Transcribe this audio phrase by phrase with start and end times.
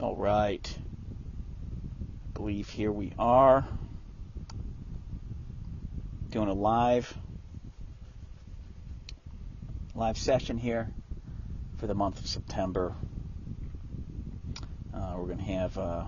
[0.00, 0.66] All right.
[0.78, 3.66] I believe here we are
[6.30, 7.14] doing a live
[9.94, 10.88] live session here
[11.76, 12.94] for the month of September.
[14.94, 16.04] Uh, we're going to have uh,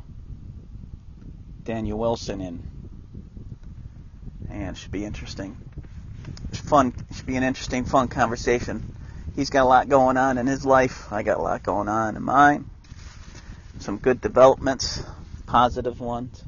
[1.62, 2.62] Daniel Wilson in,
[4.48, 5.54] and it should be interesting.
[6.48, 6.95] It's fun.
[7.11, 8.96] It should be an interesting, fun conversation.
[9.36, 11.12] He's got a lot going on in his life.
[11.12, 12.70] I got a lot going on in mine.
[13.83, 15.02] Some good developments,
[15.45, 16.45] positive ones,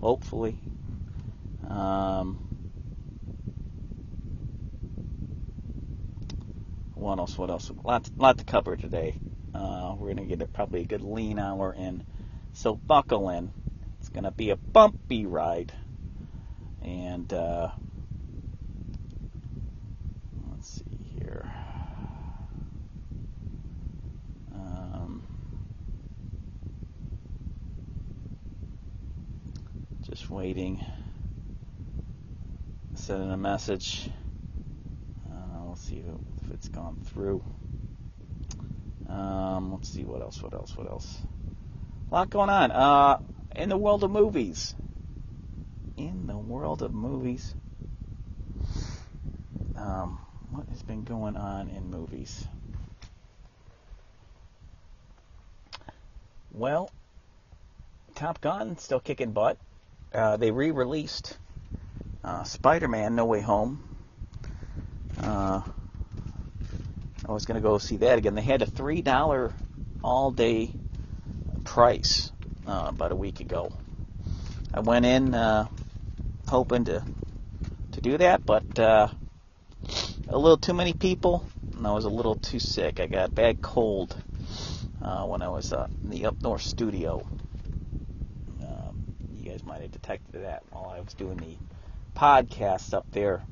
[0.00, 0.58] hopefully.
[1.62, 2.40] Um,
[6.94, 7.38] what else?
[7.38, 7.70] What else?
[7.84, 9.14] Lot, lot to cover today.
[9.54, 12.04] Uh, we're gonna get a, probably a good lean hour in,
[12.52, 13.52] so buckle in.
[14.00, 15.72] It's gonna be a bumpy ride,
[16.82, 17.68] and uh,
[20.50, 21.48] let's see here.
[24.52, 25.22] Um,
[30.36, 30.84] waiting.
[32.94, 34.10] Sending a message.
[35.26, 36.04] Uh, let's see
[36.44, 37.42] if it's gone through.
[39.08, 41.22] Um, let's see what else, what else, what else.
[42.10, 42.70] A lot going on.
[42.70, 43.18] Uh,
[43.54, 44.74] in the world of movies.
[45.96, 47.54] In the world of movies.
[49.74, 50.18] Um,
[50.50, 52.46] what has been going on in movies?
[56.52, 56.90] Well,
[58.14, 59.56] Top Gun still kicking butt.
[60.16, 61.36] Uh, they re-released
[62.24, 63.84] uh, Spider-Man: No Way Home.
[65.20, 65.60] Uh,
[67.28, 68.34] I was going to go see that again.
[68.34, 69.52] They had a three dollar
[70.02, 70.72] all day
[71.64, 72.32] price
[72.66, 73.70] uh, about a week ago.
[74.72, 75.66] I went in uh,
[76.48, 77.04] hoping to
[77.92, 79.08] to do that, but uh,
[80.28, 81.44] a little too many people,
[81.76, 83.00] and I was a little too sick.
[83.00, 84.16] I got a bad cold
[85.02, 87.26] uh, when I was uh, in the up north studio.
[89.56, 91.56] Guys might have detected that while I was doing the
[92.14, 93.42] podcast up there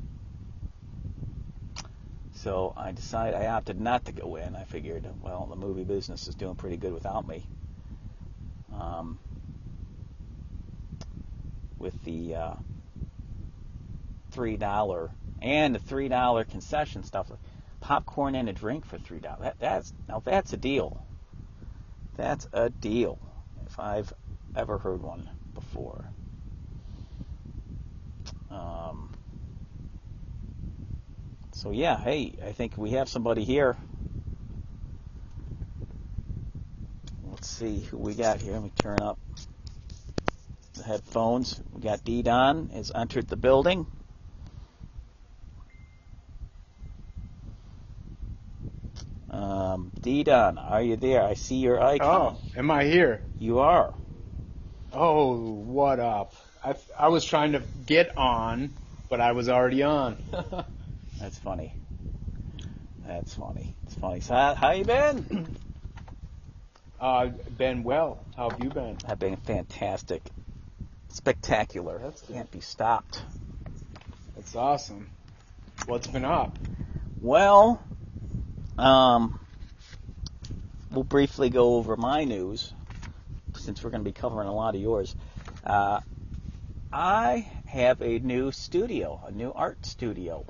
[2.35, 4.55] so I decided I opted not to go in.
[4.55, 7.47] I figured, well, the movie business is doing pretty good without me.
[8.79, 9.19] Um,
[11.79, 12.55] with the uh,
[14.31, 17.33] three dollar and the three dollar concession stuff,
[17.81, 19.41] popcorn and a drink for three dollars.
[19.41, 21.03] That, that's now that's a deal.
[22.19, 23.19] That's a deal.
[23.65, 24.13] If I've
[24.55, 25.31] ever heard one
[25.75, 26.05] before.
[28.49, 29.11] Um,
[31.53, 33.77] so yeah, hey, I think we have somebody here.
[37.25, 38.53] Let's see who we got here.
[38.53, 39.19] Let me turn up
[40.75, 41.61] the headphones.
[41.73, 43.89] We got D Don has entered the building.
[49.29, 51.25] Um, D Don, are you there?
[51.25, 52.37] I see your icon.
[52.37, 53.23] Oh, am I here?
[53.39, 53.95] You are.
[54.97, 56.35] Oh, what up?
[56.65, 58.73] I I was trying to get on,
[59.11, 60.17] but I was already on.
[61.21, 61.75] That's funny.
[63.05, 63.75] That's funny.
[63.87, 64.21] It's funny.
[64.21, 65.57] So how, how you been?
[67.01, 68.25] uh, been well.
[68.37, 68.99] How have you been?
[69.05, 70.23] I've been fantastic,
[71.09, 71.99] spectacular.
[71.99, 72.35] That's good.
[72.35, 73.21] Can't be stopped.
[74.37, 75.09] That's awesome.
[75.87, 76.57] What's been up?
[77.21, 77.83] Well,
[78.79, 79.35] um,
[80.93, 82.73] we'll briefly go over my news
[83.65, 85.15] since we're going to be covering a lot of yours.
[85.65, 86.01] Uh,
[86.93, 90.45] I have a new studio, a new art studio,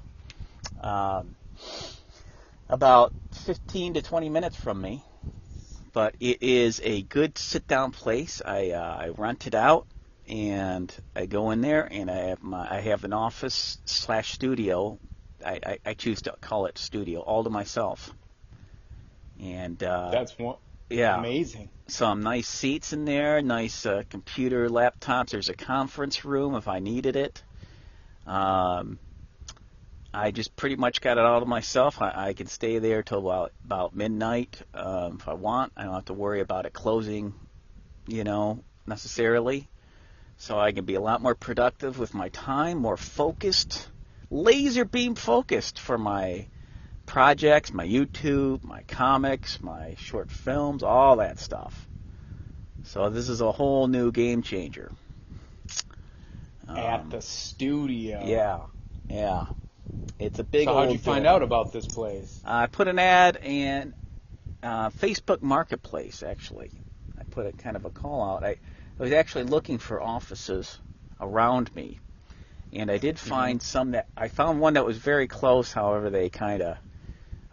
[0.81, 1.35] um,
[2.69, 3.13] about
[3.47, 5.03] 15 to 20 minutes from me.
[5.93, 8.43] But it is a good sit-down place.
[8.45, 9.87] I uh, I rent it out,
[10.29, 14.99] and I go in there, and I have my I have an office slash studio.
[15.47, 18.13] I, I, I choose to call it studio all to myself.
[19.41, 20.57] And uh, That's one.
[20.95, 21.71] Yeah, Amazing.
[21.87, 25.31] some nice seats in there, nice uh, computer, laptops.
[25.31, 27.43] There's a conference room if I needed it.
[28.27, 28.99] Um,
[30.13, 32.01] I just pretty much got it all to myself.
[32.01, 35.73] I, I can stay there till about about midnight um, if I want.
[35.77, 37.35] I don't have to worry about it closing,
[38.07, 39.69] you know, necessarily.
[40.37, 43.89] So I can be a lot more productive with my time, more focused,
[44.31, 46.47] laser beam focused for my
[47.07, 51.87] projects, my YouTube, my comics, my short films, all that stuff.
[52.85, 54.91] So this is a whole new game changer.
[56.69, 58.23] At Um, the studio.
[58.25, 58.61] yeah,
[59.09, 59.47] yeah.
[60.19, 61.33] It's a big So how'd you find deal.
[61.33, 62.41] out about this place?
[62.45, 63.95] I put an ad in
[64.63, 66.23] uh, Facebook Marketplace.
[66.23, 66.71] Actually,
[67.21, 68.45] I put a kind of a call out.
[68.45, 68.57] I, I
[69.03, 70.79] was actually looking for offices
[71.21, 72.01] around me,
[72.73, 75.71] and I did find some that I found one that was very close.
[75.73, 76.79] However, they kind of,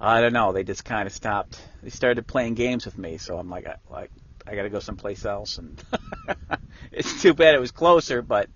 [0.01, 1.61] I don't know, they just kind of stopped.
[1.83, 3.17] They started playing games with me.
[3.17, 4.11] So I'm like, I, like
[4.47, 5.81] I got to go someplace else, and
[6.91, 8.23] it's too bad it was closer.
[8.23, 8.49] But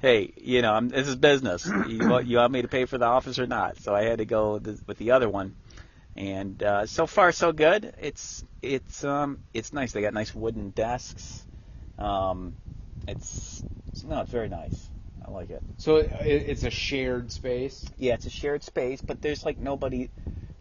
[0.00, 1.70] hey, you know, I'm, this is business.
[1.86, 3.78] You want, you want me to pay for the office or not?
[3.78, 5.54] So I had to go with the, with the other one,
[6.16, 7.92] and uh, so far so good.
[8.00, 9.92] It's it's um it's nice.
[9.92, 11.44] They got nice wooden desks.
[11.98, 12.54] Um,
[13.06, 13.62] it's
[14.02, 14.88] no, it's very nice.
[15.26, 15.62] I like it.
[15.76, 17.84] So it, it's a shared space.
[17.98, 20.08] Yeah, it's a shared space, but there's like nobody.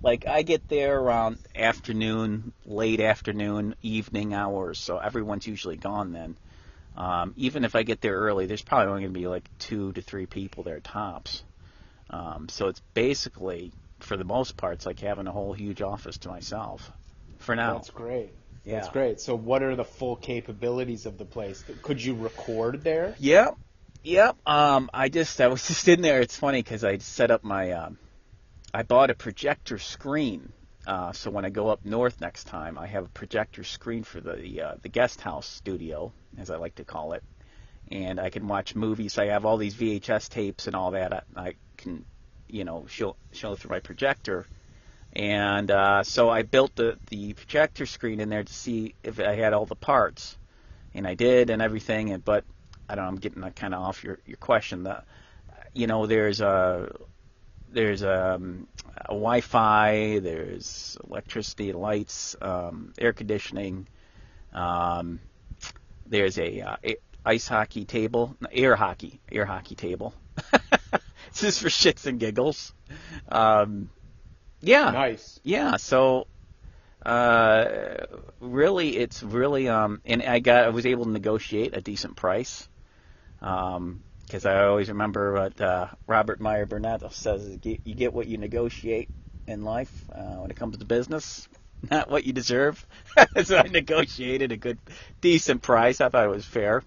[0.06, 6.36] Like I get there around afternoon, late afternoon, evening hours, so everyone's usually gone then.
[6.96, 9.94] Um, even if I get there early, there's probably only going to be like two
[9.94, 11.42] to three people there tops.
[12.12, 16.20] Um, so it's basically, for the most part, it's like having a whole huge office
[16.20, 16.92] to myself.
[17.40, 18.30] For now, That's great.
[18.64, 19.20] yeah, That's great.
[19.20, 21.64] So what are the full capabilities of the place?
[21.82, 23.16] Could you record there?
[23.18, 23.58] Yep.
[24.04, 24.36] Yep.
[24.46, 26.22] Um, I just I was just in there.
[26.22, 27.98] It's funny because I set up my um,
[28.76, 30.52] I bought a projector screen.
[30.86, 34.20] Uh, so when I go up north next time, I have a projector screen for
[34.20, 37.24] the uh, the guest house studio, as I like to call it,
[37.90, 39.18] and I can watch movies.
[39.18, 41.14] I have all these VHS tapes and all that.
[41.14, 42.04] I, I can,
[42.50, 44.46] you know, show show through my projector.
[45.14, 49.36] And uh, so I built the the projector screen in there to see if I
[49.36, 50.38] had all the parts,
[50.94, 52.12] and I did and everything.
[52.12, 52.44] And but
[52.90, 53.10] I don't know.
[53.10, 54.84] I'm getting kind of off your your question.
[54.84, 55.02] The,
[55.74, 56.94] you know, there's a
[57.76, 58.68] there's um,
[58.98, 63.88] a Wi-Fi, there's electricity, lights, um, air conditioning.
[64.54, 65.20] Um,
[66.08, 70.14] there's a, uh, a ice hockey table, no, air hockey, air hockey table.
[71.34, 72.74] this is for shits and giggles.
[73.30, 73.90] Um,
[74.62, 75.40] yeah, Nice.
[75.44, 75.78] yeah.
[75.78, 76.28] So
[77.06, 78.06] uh,
[78.40, 82.68] really, it's really um, and I got I was able to negotiate a decent price.
[83.42, 88.38] Um, because I always remember what uh, Robert Meyer Burnett says: you get what you
[88.38, 89.10] negotiate
[89.48, 91.48] in life uh, when it comes to business,
[91.92, 92.86] not what you deserve.
[93.44, 94.80] so I negotiated a good,
[95.22, 96.02] decent price.
[96.02, 96.84] I thought it was fair.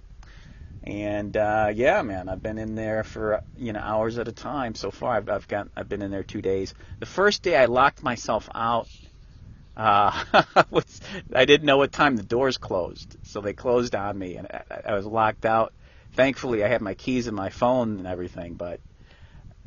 [0.85, 4.75] And uh, yeah, man, I've been in there for you know hours at a time
[4.75, 5.17] so far.
[5.17, 6.75] I've, I've got I've been in there two days.
[7.01, 8.89] The first day I locked myself out.
[9.77, 10.25] Uh,
[10.71, 11.01] was,
[11.35, 14.63] I didn't know what time the doors closed, so they closed on me, and I,
[14.87, 15.73] I was locked out
[16.19, 18.81] thankfully I had my keys and my phone and everything, but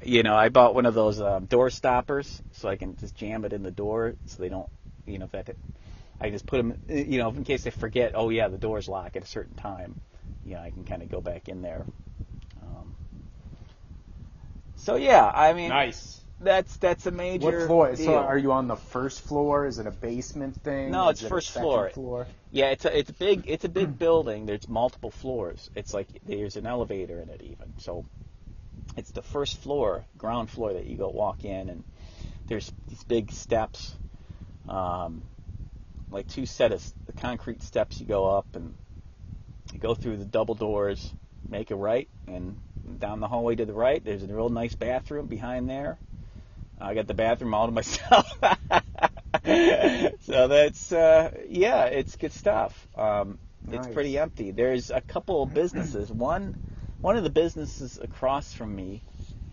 [0.03, 3.45] you know, I bought one of those um, door stoppers so I can just jam
[3.45, 4.67] it in the door so they don't,
[5.05, 5.55] you know, if that
[6.19, 9.15] I just put them, you know, in case they forget, oh yeah, the door's locked
[9.15, 9.95] at a certain time,
[10.45, 11.85] you know, I can kind of go back in there.
[12.61, 12.91] Um,
[14.75, 16.19] so yeah, I mean, Nice.
[16.41, 17.59] That's that's a major.
[17.59, 17.95] What floor?
[17.95, 18.05] Deal.
[18.05, 19.65] So are you on the first floor?
[19.65, 20.91] Is it a basement thing?
[20.91, 21.89] No, it's it first floor.
[21.89, 22.27] floor.
[22.51, 24.45] Yeah, it's a it's a big it's a big building.
[24.45, 25.69] There's multiple floors.
[25.75, 27.73] It's like there's an elevator in it even.
[27.77, 28.05] So
[28.97, 31.83] it's the first floor, ground floor that you go walk in, and
[32.47, 33.95] there's these big steps,
[34.67, 35.23] um,
[36.09, 37.99] like two set of the concrete steps.
[37.99, 38.73] You go up and
[39.73, 41.13] you go through the double doors,
[41.47, 42.59] make a right, and
[42.99, 44.03] down the hallway to the right.
[44.03, 45.97] There's a real nice bathroom behind there.
[46.81, 48.25] I got the bathroom all to myself.
[50.21, 52.87] so that's uh, yeah, it's good stuff.
[52.97, 53.39] Um,
[53.71, 54.51] It's pretty empty.
[54.51, 56.11] There's a couple of businesses.
[56.11, 56.55] One
[57.01, 59.03] one of the businesses across from me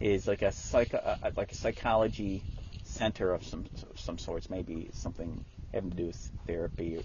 [0.00, 2.44] is like a psych uh, like a psychology
[2.84, 3.66] center of some
[3.96, 7.02] some sorts, maybe something having to do with therapy or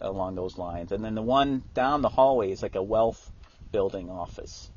[0.00, 0.92] along those lines.
[0.92, 3.32] And then the one down the hallway is like a wealth
[3.72, 4.70] building office.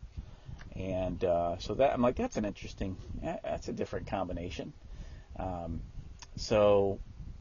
[0.80, 2.98] And uh, so that I'm like, that's an interesting,
[3.44, 4.72] that's a different combination.
[5.38, 5.82] Um,
[6.38, 7.00] so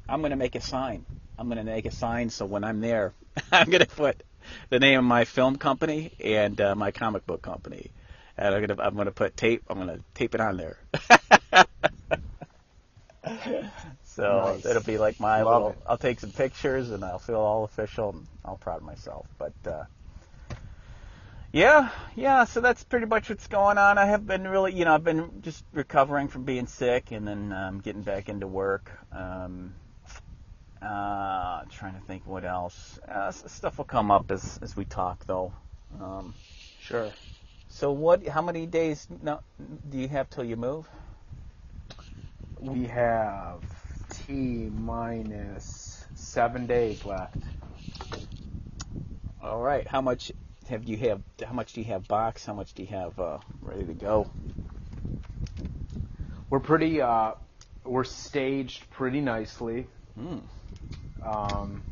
[0.09, 1.07] I'm going to make a sign.
[1.39, 3.15] I'm going to make a sign so when I'm there,
[3.53, 4.25] I'm going to put
[4.71, 7.93] the name of my film company and uh, my comic book company.
[8.37, 9.63] And I'm going to I'm going to put tape.
[9.69, 10.77] I'm going to tape it on there.
[14.05, 14.65] so Nice.
[14.65, 15.73] it'll be like my Love little.
[15.73, 15.79] it.
[15.87, 19.27] I'll take some pictures and I'll feel all official and all proud of myself.
[19.39, 19.85] But uh,
[21.53, 22.45] yeah, yeah.
[22.45, 23.99] So that's pretty much what's going on.
[23.99, 27.53] I have been really, you know, I've been just recovering from being sick and then
[27.53, 28.91] um, getting back into work.
[29.13, 29.75] Um,
[30.83, 32.99] uh, trying to think what else.
[33.09, 35.53] Uh, stuff will come up as as we talk, though.
[36.01, 36.35] Um,
[36.81, 37.11] Sure.
[37.69, 38.27] so what?
[38.27, 39.41] How many days no,
[39.91, 40.89] do you have till you move?
[42.61, 43.63] We have
[44.11, 47.37] T minus seven days left.
[49.43, 49.87] All right.
[49.87, 50.33] How much
[50.69, 51.21] have you have?
[51.45, 52.45] How much do you have box?
[52.45, 54.31] How much do you have uh, ready to go?
[56.51, 57.01] We're pretty.
[57.01, 57.33] Uh,
[57.85, 59.87] we're staged pretty nicely.
[60.15, 60.39] Hmm.
[61.25, 61.83] Um,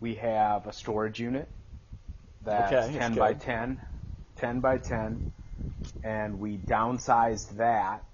[0.00, 1.48] we have a storage unit
[2.44, 3.42] that's Okay, that's 10 by good.
[3.42, 3.80] 10,
[4.36, 5.32] 10 by 10,
[6.02, 8.04] and we downsized that,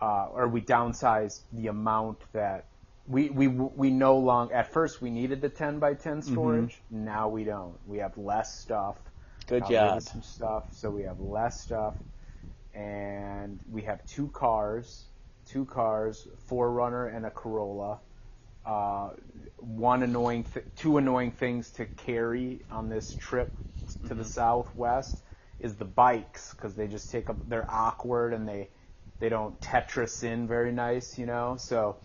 [0.00, 2.66] uh, or we downsized the amount that
[3.10, 4.52] we we we no long.
[4.52, 6.80] At first, we needed the 10 by 10 storage.
[6.90, 7.76] Now we don't.
[7.86, 8.96] We have less stuff.
[9.48, 10.02] Good Got job.
[10.02, 11.94] Some stuff, so we have less stuff,
[12.72, 15.06] and we have two cars,
[15.44, 18.00] two cars, Forerunner and a Corolla.
[18.64, 19.10] Uh,
[19.56, 23.52] one annoying, th- two annoying things to carry on this trip
[24.06, 25.24] to the southwest
[25.58, 27.38] is the bikes because they just take up.
[27.46, 28.70] They're awkward and they
[29.18, 31.56] they don't Tetris in very nice, you know.
[31.58, 31.96] So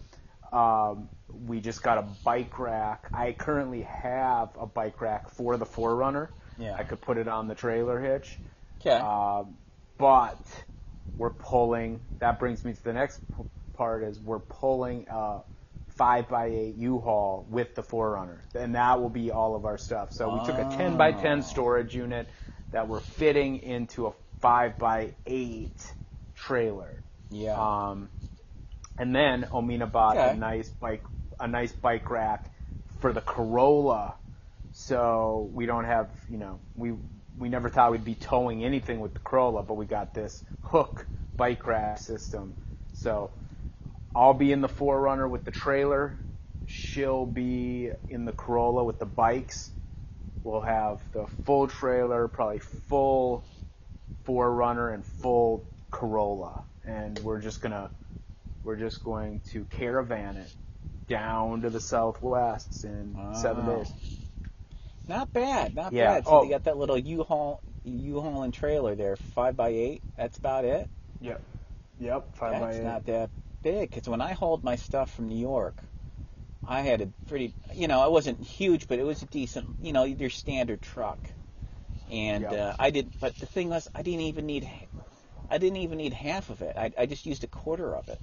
[0.51, 3.09] um, we just got a bike rack.
[3.13, 6.31] I currently have a bike rack for the Forerunner.
[6.57, 6.75] Yeah.
[6.77, 8.39] I could put it on the trailer hitch.
[8.81, 8.99] Okay.
[9.01, 9.43] Uh,
[9.97, 10.37] but
[11.17, 12.01] we're pulling.
[12.19, 13.43] That brings me to the next p-
[13.75, 15.39] part: is we're pulling a
[15.89, 20.11] five by eight U-Haul with the Forerunner, and that will be all of our stuff.
[20.13, 22.29] So we took a ten by ten storage unit
[22.71, 24.11] that we're fitting into a
[24.41, 25.81] five by eight
[26.35, 27.01] trailer.
[27.29, 27.55] yeah.
[27.89, 28.09] Um,
[28.97, 30.29] and then Omina bought Okay.
[30.31, 31.03] a nice bike,
[31.39, 32.45] a nice bike rack
[32.99, 34.15] for the Corolla.
[34.71, 36.93] So we don't have, you know, we
[37.37, 41.05] we never thought we'd be towing anything with the Corolla, but we got this hook
[41.35, 42.53] bike rack system.
[42.93, 43.31] So
[44.15, 46.17] I'll be in the Forerunner with the trailer.
[46.65, 49.69] She'll be in the Corolla with the bikes.
[50.43, 53.43] We'll have the full trailer, probably full
[54.23, 57.91] Forerunner and full Corolla, and we're just gonna
[58.65, 60.53] we're just going to caravan it
[61.07, 63.93] down to the southwest in seven days.
[65.07, 66.15] Not bad, not Yeah.
[66.15, 66.25] bad.
[66.25, 66.43] So Oh.
[66.43, 70.01] you got that little U-Haul, U-Haul and trailer there, five by eight.
[70.17, 70.89] That's about it.
[71.21, 71.41] Yep.
[71.99, 72.35] Yep.
[72.35, 72.73] Five by eight.
[72.73, 73.29] That's not that
[73.61, 73.89] big.
[73.91, 75.77] Because when I hauled my stuff from New York,
[76.67, 79.93] I had a pretty, you know, it wasn't huge, but it was a decent, you
[79.93, 81.19] know, your standard truck.
[82.11, 82.53] And Yep.
[82.53, 84.67] uh, I did, but the thing was, I didn't even need,
[85.51, 86.75] I didn't even need half of it.
[86.77, 88.19] I, I just used a quarter of it.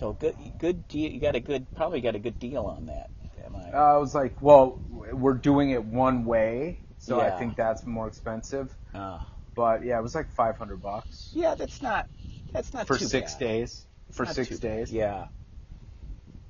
[0.00, 1.12] So good, good deal.
[1.12, 3.10] You got a good, probably got a good deal on that.
[3.44, 3.70] Am I?
[3.70, 8.08] Uh, I was like, well, we're doing it one way, so I think that's more
[8.08, 8.74] expensive.
[8.94, 9.22] Ah.
[9.54, 12.06] But yeah, it was like five hundred bucks yeah, that's not,
[12.54, 13.40] that's not for six bad.
[13.40, 13.86] days.
[14.12, 14.90] For six days.
[14.90, 15.26] Yeah.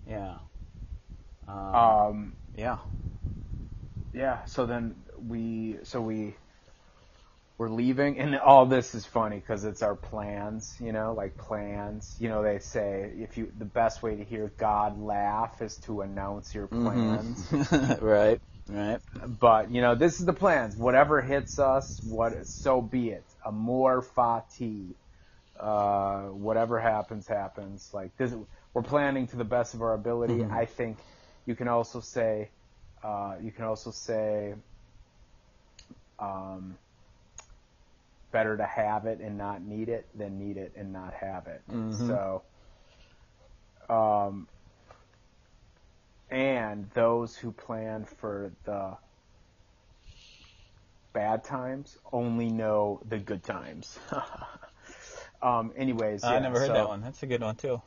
[0.07, 0.37] Yeah.
[1.49, 2.35] Um, Um.
[2.57, 2.77] yeah.
[4.13, 4.95] yeah so then
[5.27, 6.37] we so we
[7.61, 12.17] we're leaving and all this is funny because it's our plans you know like plans
[12.19, 16.01] you know they say if you the best way to hear god laugh is to
[16.01, 18.05] announce your plans Mm-hmm.
[18.05, 18.41] right.
[18.71, 19.01] Right.
[19.27, 24.03] but you know this is the plans whatever hits us what so be it amor
[24.03, 24.95] fati
[25.61, 28.33] uh whatever happens happens like this
[28.73, 30.51] we're planning to the best of our ability Mhm.
[30.51, 30.99] i think
[31.47, 32.51] you can also say
[33.05, 34.55] uh you can also say
[36.21, 36.79] um
[38.33, 41.63] better to have it and not need it than need it and not have it
[41.71, 41.91] Mhm.
[41.91, 42.45] so
[43.89, 44.49] um
[46.31, 48.99] and those who plan for the
[51.13, 53.99] bad times only know the good times.
[55.43, 57.01] um, anyways, I yeah, never heard so, that one.
[57.03, 57.83] That's a good one too.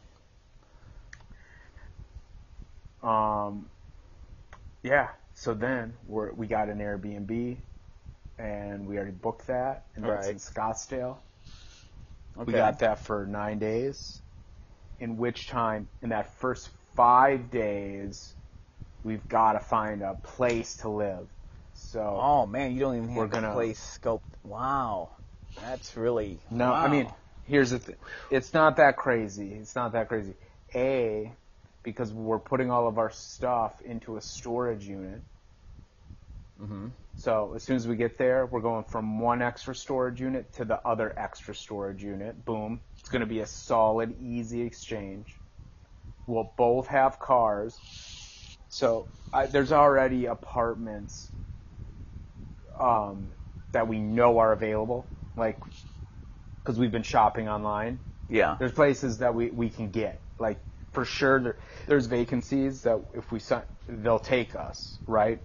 [3.01, 3.69] Um,
[4.83, 5.12] yeah.
[5.33, 7.57] So then we're, we got an Airbnb,
[8.37, 11.17] and we already booked that, and that's in Scottsdale.
[12.37, 12.45] Okay.
[12.45, 14.21] We got that for nine days,
[14.99, 18.33] in which time, in that first five days,
[19.03, 21.27] we've got to find a place to live.
[21.75, 24.21] So Oh man, you don't even have gonna- place scoped.
[24.43, 25.09] Wow,
[25.61, 27.07] that's really No, I mean,
[27.45, 27.95] here's the thing.
[28.29, 29.53] It's not that crazy.
[29.53, 30.33] It's not that crazy.
[30.75, 31.31] A,
[31.83, 35.21] because we're putting all of our stuff into a storage unit.
[36.63, 36.91] Mhm.
[37.15, 40.65] So as soon as we get there, we're going from one extra storage unit to
[40.65, 42.46] the other extra storage unit.
[42.46, 42.82] Boom.
[43.00, 45.36] It's going to be a solid, easy exchange.
[46.27, 47.77] We'll both have cars.
[48.70, 51.32] So I, there's already apartments
[52.79, 53.32] um,
[53.72, 55.60] that we know are available, like
[56.63, 58.00] because we've been shopping online.
[58.29, 60.22] yeah, There's places that we, we can get.
[60.39, 60.60] Like
[60.91, 65.41] for sure, there, there's vacancies that if we sign, they'll take us, right?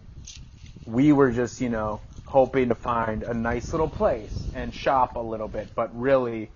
[0.89, 5.21] We were just you know hoping to find a nice little place and shop a
[5.21, 6.51] little bit, but really,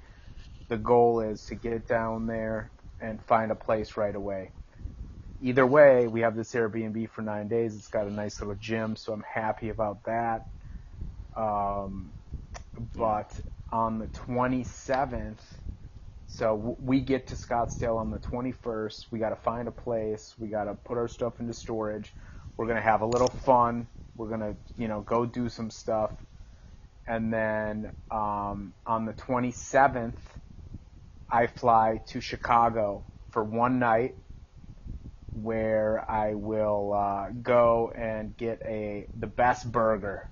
[0.69, 4.53] the goal is to get down there and find a place right away.
[5.43, 7.77] Either way, we have this Airbnb for nine days.
[7.77, 10.47] It's got a nice little gym, so I'm happy about that.
[11.37, 12.15] Um,
[12.97, 13.39] but
[13.71, 15.41] on the 27th,
[16.27, 19.07] so we get to Scottsdale on the 21st.
[19.11, 20.35] We got to find a place.
[20.39, 22.15] We got to put our stuff into storage.
[22.57, 23.89] We're gonna have a little fun.
[24.17, 26.13] We're gonna, you know, go do some stuff.
[27.07, 30.15] And then um, on the 27th,
[31.31, 34.15] I fly to Chicago for one night.
[35.33, 40.29] where I will uh, go and get a the best burger,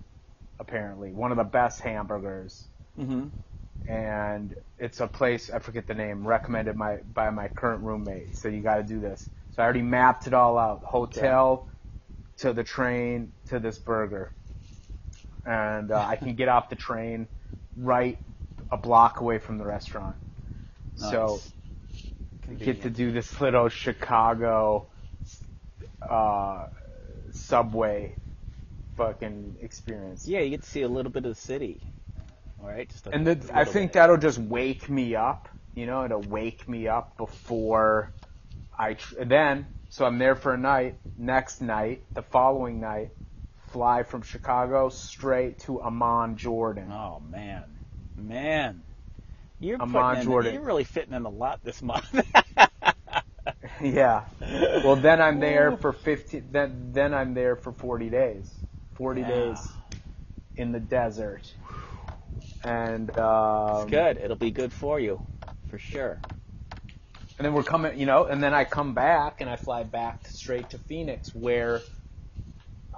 [0.60, 2.68] apparently one of the best hamburgers,
[2.98, 3.28] Mm-hmm.
[3.88, 8.36] and it's a place I forget the name recommended my by my current roommate.
[8.36, 9.28] So you got to do this.
[9.52, 11.68] So I already mapped it all out: hotel
[12.38, 14.32] to the train to this burger,
[15.44, 17.28] and uh, I can get off the train
[17.76, 18.18] right
[18.70, 20.16] a block away from the restaurant.
[20.96, 21.40] So
[22.58, 24.86] get to do this little Chicago
[26.08, 26.66] uh,
[27.32, 28.16] subway
[28.96, 30.26] fucking experience.
[30.28, 31.80] Yeah, you get to see a little bit of the city.
[32.60, 32.88] All right.
[32.88, 33.94] Just And the, I think bit.
[33.94, 35.48] that'll just wake me up.
[35.74, 38.10] You know, it'll wake me up before
[38.78, 39.66] I tr- then.
[39.88, 40.96] So I'm there for a night.
[41.16, 43.10] Next night, the following night,
[43.72, 46.90] fly from Chicago straight to Amman, Jordan.
[46.92, 47.64] Oh man,
[48.16, 48.82] man,
[49.60, 50.54] you're putting in, Jordan.
[50.54, 52.06] You're really fitting in a lot this month.
[53.82, 54.24] yeah.
[54.84, 56.48] Well, then I'm there for 15.
[56.50, 58.52] Then then I'm there for 40 days.
[58.94, 59.28] 40 Yeah.
[59.28, 59.68] days
[60.56, 61.52] in the desert.
[62.64, 64.18] And um, It's good.
[64.18, 65.20] It'll be good for you,
[65.68, 66.20] for sure.
[67.38, 70.26] And then we're coming, you know, and then I come back and I fly back
[70.26, 71.80] straight to Phoenix where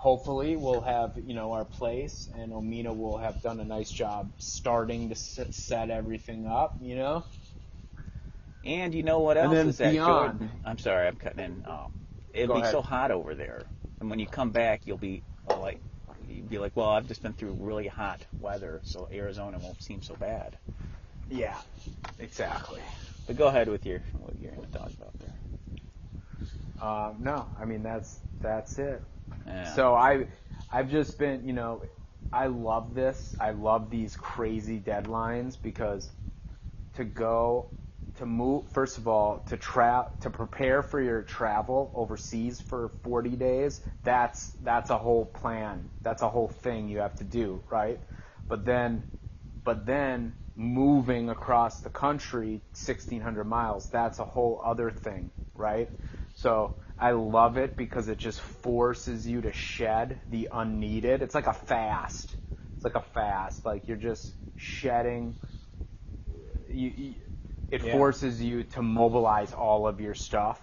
[0.03, 4.33] hopefully we'll have, you know, our place and Omina will have done a nice job
[4.37, 7.25] starting to set, set everything up, you know?
[8.65, 10.51] And you know what else is that beyond-?
[10.65, 11.65] I'm sorry, I'm cutting in.
[11.69, 11.93] Um,
[12.35, 12.73] it'll Go be ahead.
[12.73, 13.63] so hot over there,
[14.01, 15.81] and when you come back, you'll be uh, like,
[16.29, 20.03] you'll be like, well, I've just been through really hot weather, so Arizona won't seem
[20.03, 20.57] so bad.
[21.31, 21.57] Yeah,
[22.19, 22.81] exactly.
[23.29, 25.37] But go ahead with your what you're going to talk about there.
[26.81, 29.01] Um, no, I mean, that's, that's it.
[29.63, 30.27] So I,
[30.73, 31.83] I've just been, you know,
[32.33, 33.35] I love this.
[33.39, 36.11] I love these crazy deadlines because
[36.95, 37.69] to go,
[38.19, 43.37] to move, first of all, to tra- to prepare for your travel overseas for 40
[43.37, 45.89] days, that's, that's a whole plan.
[46.03, 48.01] That's a whole thing you have to do, right?
[48.49, 49.05] But then,
[49.65, 55.91] but then moving across the country 1600 miles, that's a whole other thing, right?
[56.35, 61.23] So I love it because it just forces you to shed the unneeded.
[61.23, 62.37] It's like a fast.
[62.77, 63.67] It's like a fast.
[63.67, 65.37] Like you're just shedding.
[66.69, 67.15] You, you,
[67.71, 67.93] it Yeah.
[67.93, 70.61] forces you to mobilize all of your stuff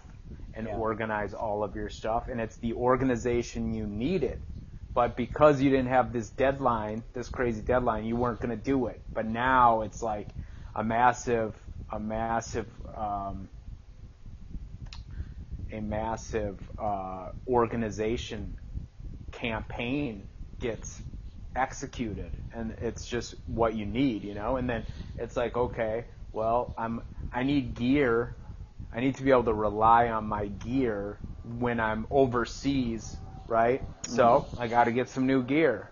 [0.56, 0.74] and Yeah.
[0.74, 4.42] organize all of your stuff, and it's the organization you needed.
[4.96, 8.88] But because you didn't have this deadline, this crazy deadline, you weren't going to do
[8.88, 9.04] it.
[9.14, 10.30] But now it's like
[10.76, 11.56] a massive,
[11.92, 13.50] a massive, um,
[15.72, 18.54] a massive uh, organization
[19.32, 20.26] campaign
[20.60, 21.02] gets
[21.56, 24.58] executed, and it's just what you need, you know.
[24.58, 24.84] And then
[25.18, 27.02] it's like, okay, well, I'm,
[27.34, 28.34] I need gear.
[28.92, 33.84] I need to be able to rely on my gear when I'm overseas, right?
[34.04, 35.92] So I got to get some new gear.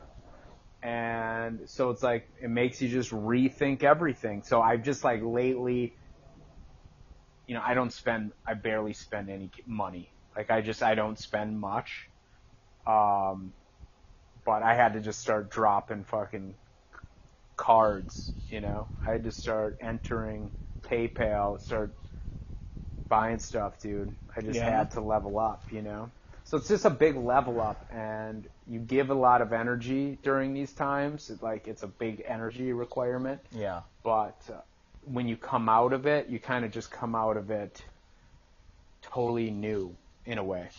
[0.82, 4.44] And so it's like it makes you just rethink everything.
[4.44, 5.96] So I've just like lately
[7.48, 10.14] you know, I don't spend, I barely spend any money.
[10.38, 12.10] Like I just, I don't spend much.
[12.88, 13.54] Um,
[14.46, 16.56] but I had to just start dropping fucking
[17.58, 18.90] cards, you know.
[19.06, 21.96] I had to start entering PayPal, start
[23.10, 24.16] buying stuff, dude.
[24.36, 24.70] I just Yeah.
[24.70, 26.12] had to level up, you know.
[26.44, 30.54] So it's just a big level up, and you give a lot of energy during
[30.54, 31.30] these times.
[31.30, 33.82] It, like it's a big energy requirement yeah.
[34.04, 34.62] but uh,
[35.12, 37.82] when you come out of it, you kind of just come out of it
[39.02, 40.70] totally new in a way.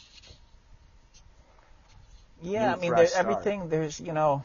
[2.43, 3.69] Yeah, New I mean, there, everything.
[3.69, 4.45] There's, you know,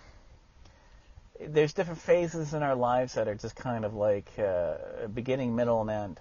[1.39, 5.81] there's different phases in our lives that are just kind of like uh, beginning, middle,
[5.81, 6.19] and end.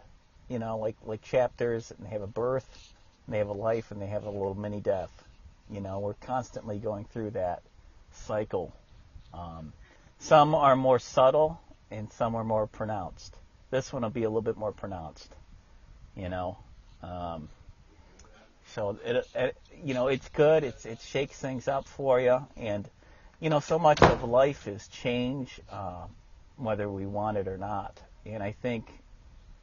[0.48, 2.66] You know, like like chapters, and they have a birth,
[3.26, 5.10] and they have a life, and they have a little mini death.
[5.70, 7.62] You know, we're constantly going through that
[8.12, 8.74] cycle.
[9.32, 9.72] Um,
[10.18, 11.58] some are more subtle,
[11.90, 13.34] and some are more pronounced.
[13.72, 15.34] This one will be a little bit more pronounced.
[16.14, 16.58] You know.
[17.02, 17.48] Um,
[18.74, 20.62] so it, it, you know, it's good.
[20.62, 22.88] It's it shakes things up for you, and
[23.40, 26.04] you know, so much of life is change, uh,
[26.58, 27.98] whether we want it or not.
[28.26, 28.86] And I think,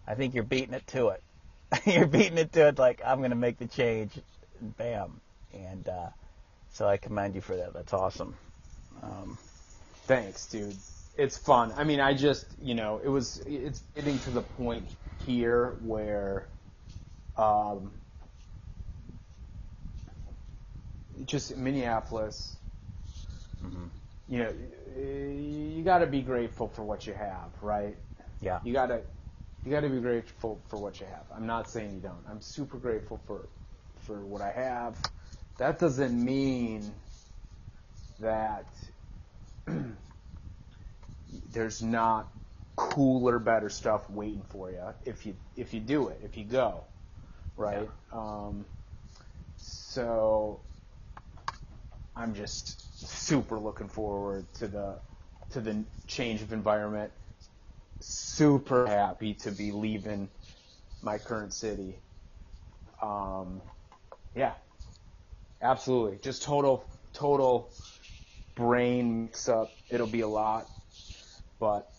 [0.08, 1.24] I think you're beating it to it.
[1.86, 4.12] you're beating it to it like I'm going to make the change,
[4.60, 5.22] bam.
[5.54, 6.10] And uh,
[6.74, 7.74] so I commend you for that.
[7.74, 8.36] That's awesome.
[9.04, 9.38] Um,
[10.08, 10.76] Thanks, dude.
[11.17, 11.74] It's fun.
[11.76, 16.50] I mean, I just, you know, it was, it's getting to the point here where,
[17.38, 17.93] um,
[21.26, 22.58] just Minneapolis,
[24.28, 24.54] you know,
[24.98, 27.98] you got to be grateful for what you have, right?
[28.41, 28.62] yeah.
[28.63, 29.04] You gotta,
[29.65, 31.26] you gotta be grateful for what you have.
[31.36, 32.26] I'm not saying you don't.
[32.30, 33.50] I'm super grateful for
[34.02, 35.00] for what I have.
[35.60, 36.93] That doesn't mean
[38.19, 38.67] that
[41.52, 42.30] there's not
[42.76, 46.84] cooler, better stuff waiting for you if you if you do it, if you go,
[47.58, 47.89] right?
[48.13, 48.65] Um,
[49.58, 50.62] so
[52.15, 55.00] I'm just super looking forward to the
[55.52, 57.12] to the change of environment.
[58.02, 60.30] Super happy to be leaving
[61.02, 62.00] my current city.
[63.02, 63.62] Um,
[64.36, 64.54] yeah,
[65.62, 66.20] absolutely.
[66.22, 67.70] Just total total
[68.56, 69.78] brain mix up.
[69.89, 70.68] It'll be a lot,
[71.60, 71.91] but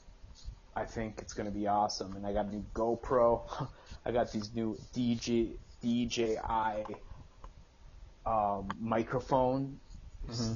[0.74, 2.16] I think it's gonna be awesome.
[2.16, 3.42] And I got a new GoPro.
[4.04, 5.50] I got these new DJ
[5.82, 6.96] DJI
[8.26, 9.78] um, microphone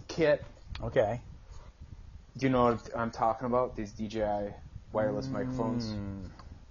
[0.08, 0.44] kit.
[0.82, 1.20] Okay.
[2.36, 3.76] Do you know what I'm talking about?
[3.76, 4.52] These DJI
[4.92, 5.86] wireless microphones.
[5.86, 6.28] Mm,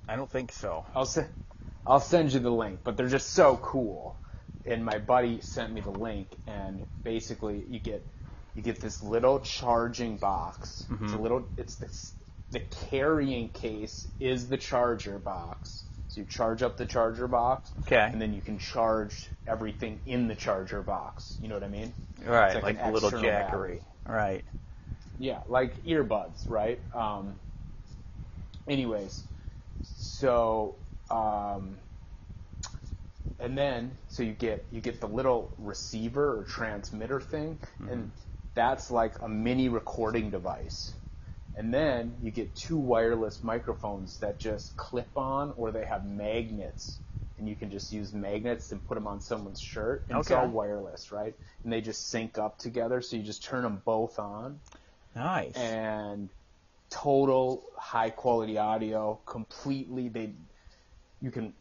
[0.08, 0.86] I don't think so.
[0.96, 1.28] I'll send
[1.86, 4.18] I'll send you the link, but they're just so cool.
[4.66, 8.04] And my buddy sent me the link, and basically you get
[8.56, 10.86] you get this little charging box.
[11.06, 11.48] It's a little.
[11.58, 12.14] It's this.
[12.54, 15.84] The carrying case is the charger box.
[16.08, 18.08] So you charge up the charger box, Okay.
[18.12, 21.36] and then you can charge everything in the charger box.
[21.42, 21.92] You know what I mean?
[22.24, 23.24] Right, like like, a little jackery.
[23.24, 23.82] battery.
[24.08, 24.46] Right.
[25.18, 26.80] Yeah, like earbuds, right?
[26.94, 27.34] Um,
[28.68, 29.24] anyways,
[29.82, 30.76] so
[31.10, 31.78] um,
[33.40, 37.58] and then so you get you get the little receiver or transmitter thing,
[37.90, 38.12] and
[38.54, 40.94] that's like a mini recording device.
[41.56, 47.00] And then you get two wireless microphones that just clip on, or they have magnets,
[47.38, 50.06] and you can just use magnets and put them on someone's shirt.
[50.10, 51.36] And It's all wireless, right?
[51.64, 54.62] And they just sync up together, so you just turn them both on
[55.16, 55.56] Nice.
[55.56, 56.30] and
[56.90, 60.32] total high quality audio completely they
[61.22, 61.54] you can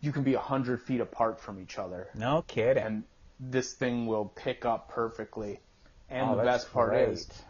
[0.00, 2.82] you can be a hundred feet apart from each other no kidding.
[2.82, 3.04] and
[3.38, 5.60] this thing will pick up perfectly
[6.08, 7.44] and Oh, the best part is great.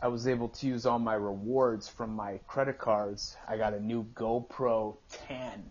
[0.00, 3.80] I was able to use all my rewards from my credit cards i got a
[3.80, 4.96] new gopro
[5.28, 5.70] 10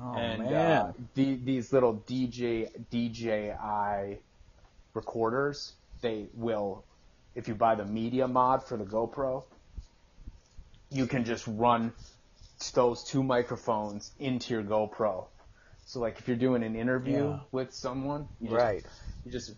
[0.00, 0.52] oh and man.
[0.52, 4.18] uh, the, these little DJ DJI
[4.94, 6.84] recorders, they will,
[7.34, 9.44] if you buy the media mod for the GoPro,
[10.90, 11.92] you can just run
[12.74, 15.26] those two microphones into your GoPro.
[15.84, 17.40] So like if you're doing an interview Yeah.
[17.50, 18.84] with someone, you just, right.
[19.24, 19.52] you just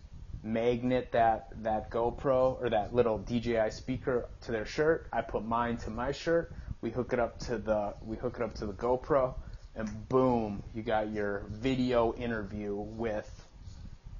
[0.45, 5.07] magnet that that GoPro or that little DJI speaker to their shirt.
[5.11, 6.53] I put mine to my shirt.
[6.81, 9.33] We hook it up to the we hook it up to the GoPro,
[9.75, 13.29] and boom, you got your video interview with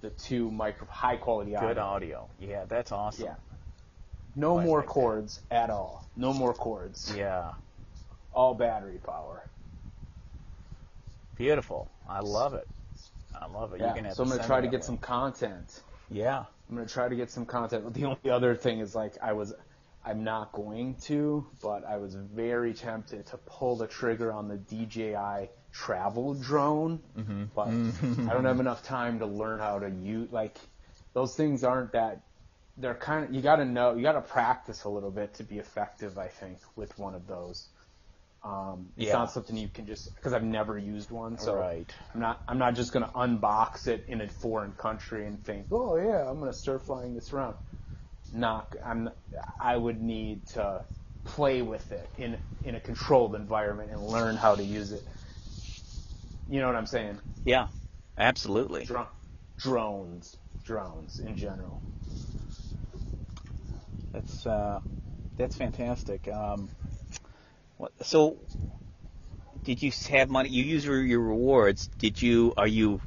[0.01, 1.69] the two micro high quality audio.
[1.69, 2.29] Good audio.
[2.39, 3.25] Yeah, that's awesome.
[3.25, 3.35] Yeah.
[4.35, 4.93] No more like that.
[4.93, 6.05] cords at all.
[6.17, 7.13] No more cords.
[7.15, 7.51] Yeah.
[8.33, 9.43] All battery power.
[11.37, 11.87] Beautiful.
[12.09, 12.67] I love it.
[13.39, 13.81] I love it.
[13.81, 14.11] Yeah.
[14.13, 15.81] So I'm gonna try to that get some content.
[16.09, 16.45] Yeah.
[16.69, 17.93] I'm gonna try to get some content.
[17.93, 19.53] The only other thing is like I was,
[20.03, 24.57] I'm not going to, but I was very tempted to pull the trigger on the
[24.57, 27.45] DJI travel drone, mm-hmm.
[27.55, 30.31] but I don't have enough time to learn how to use.
[30.31, 30.57] Like
[31.13, 32.21] those things aren't that.
[32.77, 35.43] They're kind of you got to know you got to practice a little bit to
[35.43, 36.17] be effective.
[36.17, 37.67] I think with one of those.
[38.45, 39.13] Um, it's Yeah.
[39.13, 41.93] not something you can just because I've never used one, so Right.
[42.13, 45.97] I'm not I'm not just gonna unbox it in a foreign country and think, oh
[45.97, 47.57] yeah, I'm gonna start flying this around.
[48.31, 49.09] Not I'm
[49.59, 50.85] I would need to
[51.25, 55.07] play with it in in a controlled environment and learn how to use it.
[56.47, 57.19] You know what I'm saying?
[57.45, 57.67] Yeah.
[58.17, 58.85] Absolutely.
[58.85, 59.07] Dro-
[59.57, 61.83] drones, drones in general.
[64.13, 64.79] That's uh,
[65.37, 66.27] that's fantastic.
[66.27, 66.69] Um,
[67.77, 68.37] what, so,
[69.63, 70.49] did you have money?
[70.49, 71.89] You use your, your rewards.
[71.97, 72.53] Did you?
[72.57, 73.01] Are you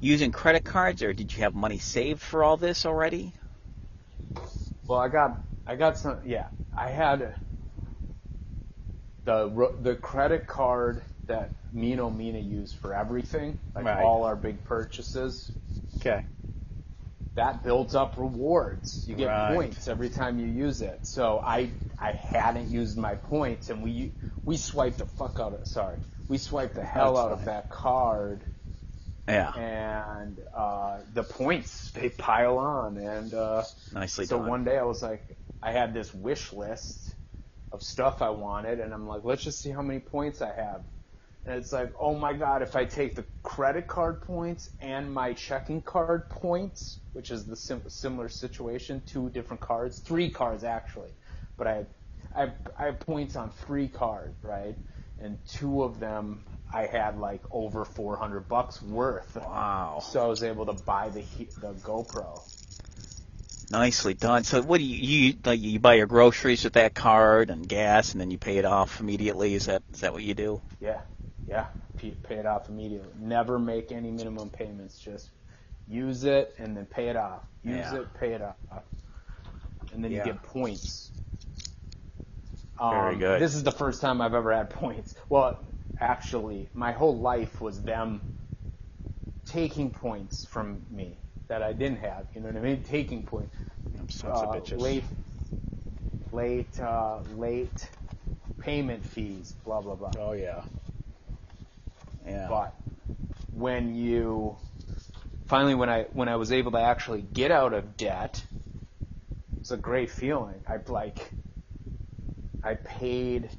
[0.00, 3.32] using credit cards, or did you have money saved for all this already?
[4.86, 6.18] Well, I got I got some.
[6.24, 7.34] Yeah, I had
[9.24, 14.02] the the credit card that Mino and used for everything, like Right.
[14.04, 15.52] all our big purchases.
[16.00, 16.24] Okay.
[17.34, 19.04] That builds up rewards.
[19.06, 19.54] You get Right.
[19.54, 21.06] points every time you use it.
[21.06, 24.12] So I I hadn't used my points, and we
[24.44, 27.68] we swiped the fuck out of sorry we swiped the hell That's out of that
[27.70, 28.42] card,
[29.28, 29.52] Yeah.
[29.54, 34.48] and uh, the points they pile on, and uh, Nicely so done.
[34.48, 37.14] one day I was like, I had this wish list
[37.70, 40.82] of stuff I wanted, and I'm like, let's just see how many points I have.
[41.44, 45.32] And it's like, oh my god, if I take the credit card points and my
[45.32, 51.10] checking card points, which is the sim- similar situation, two different cards, three cards actually,
[51.56, 51.86] but I,
[52.34, 54.76] I, I have points on three cards, right?
[55.18, 59.36] And two of them I had like over 400 bucks worth.
[59.36, 60.00] Wow.
[60.00, 61.24] So I was able to buy the
[61.58, 62.42] the GoPro.
[63.68, 64.44] Nicely done.
[64.44, 64.96] So what do you
[65.28, 68.58] you like you buy your groceries with that card and gas and then you pay
[68.58, 69.54] it off immediately?
[69.54, 70.60] Is that is that what you do?
[70.80, 71.00] Yeah,
[71.46, 71.66] yeah.
[71.98, 73.12] Pay, it off immediately.
[73.18, 74.98] Never make any minimum payments.
[74.98, 75.30] Just
[75.86, 77.42] use it and then pay it off.
[77.62, 77.92] Use Yeah.
[77.92, 78.84] it, pay it off,
[79.92, 80.18] and then Yeah.
[80.18, 81.12] you get points.
[82.90, 83.40] Very Um, good.
[83.40, 85.14] This is the first time I've ever had points.
[85.28, 85.62] Well,
[86.00, 88.22] actually, my whole life was them
[89.46, 92.26] taking points from me that I didn't have.
[92.34, 92.82] You know what I mean?
[92.82, 93.56] Taking points.
[94.08, 94.80] Sons of Uh, bitches.
[94.80, 95.04] late,
[96.32, 97.90] late, uh, late
[98.60, 99.56] payment fees.
[99.64, 100.14] Blah blah blah.
[100.18, 100.62] Oh yeah.
[102.26, 102.48] Yeah.
[102.48, 102.74] But
[103.50, 104.56] when you
[105.46, 108.44] finally when I when I was able to actually get out of debt,
[109.62, 110.62] it's a great feeling.
[110.68, 111.34] I like
[112.64, 113.50] I paid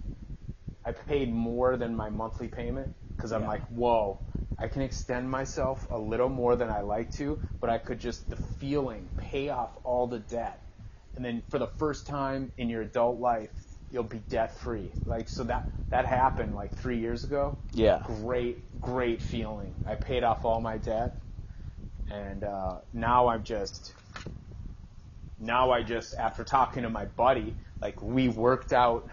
[0.85, 3.47] I paid more than my monthly payment because I'm Yeah.
[3.47, 4.21] like, whoa,
[4.59, 8.29] I can extend myself a little more than I like to, but I could just
[8.29, 10.61] the feeling pay off all the debt,
[11.15, 13.51] and then for the first time in your adult life,
[13.93, 14.91] you'll be debt free.
[15.05, 18.01] Like so that that happened like three years ago yeah.
[18.03, 19.73] great, great feeling.
[19.85, 21.17] I paid off all my debt,
[22.09, 23.93] and uh, now I'm just,
[25.39, 29.07] now I just, after talking to my buddy, like we worked out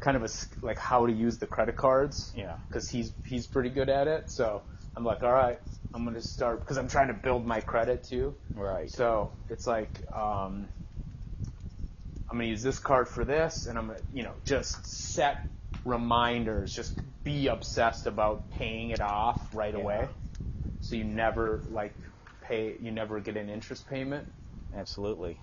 [0.00, 2.32] kind of a s- like how to use the credit cards.
[2.36, 2.56] Yeah.
[2.68, 4.62] Because he's he's pretty good at it, so
[4.96, 5.60] I'm like, all right,
[5.92, 8.34] I'm gonna start because I'm trying to build my credit too.
[8.54, 8.90] Right.
[8.90, 10.68] So it's like, um,
[12.34, 15.36] I'm gonna use this card for this, and I'm gonna, you know, just set
[15.84, 16.74] reminders.
[16.74, 16.92] Just
[17.22, 19.82] be obsessed about paying it off right Yeah.
[19.84, 20.08] away,
[20.80, 21.94] so you never like
[22.42, 24.26] pay, you never get an interest payment,
[24.74, 25.38] Absolutely.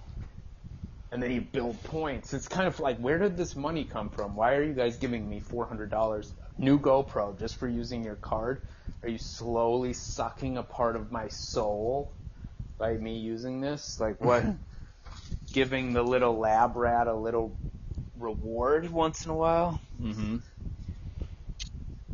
[1.13, 2.33] and then you build points.
[2.33, 4.35] It's kind of like, where did this money come from?
[4.35, 8.17] Why are you guys giving me four hundred dollars new GoPro just for using your
[8.17, 8.63] card?
[9.01, 12.17] Are you slowly sucking a part of my soul
[12.77, 13.97] by me using this?
[13.97, 14.45] Like what?
[15.53, 17.59] giving the little lab rat a little
[18.15, 19.81] reward once in a while?
[20.01, 20.37] Mm-hmm.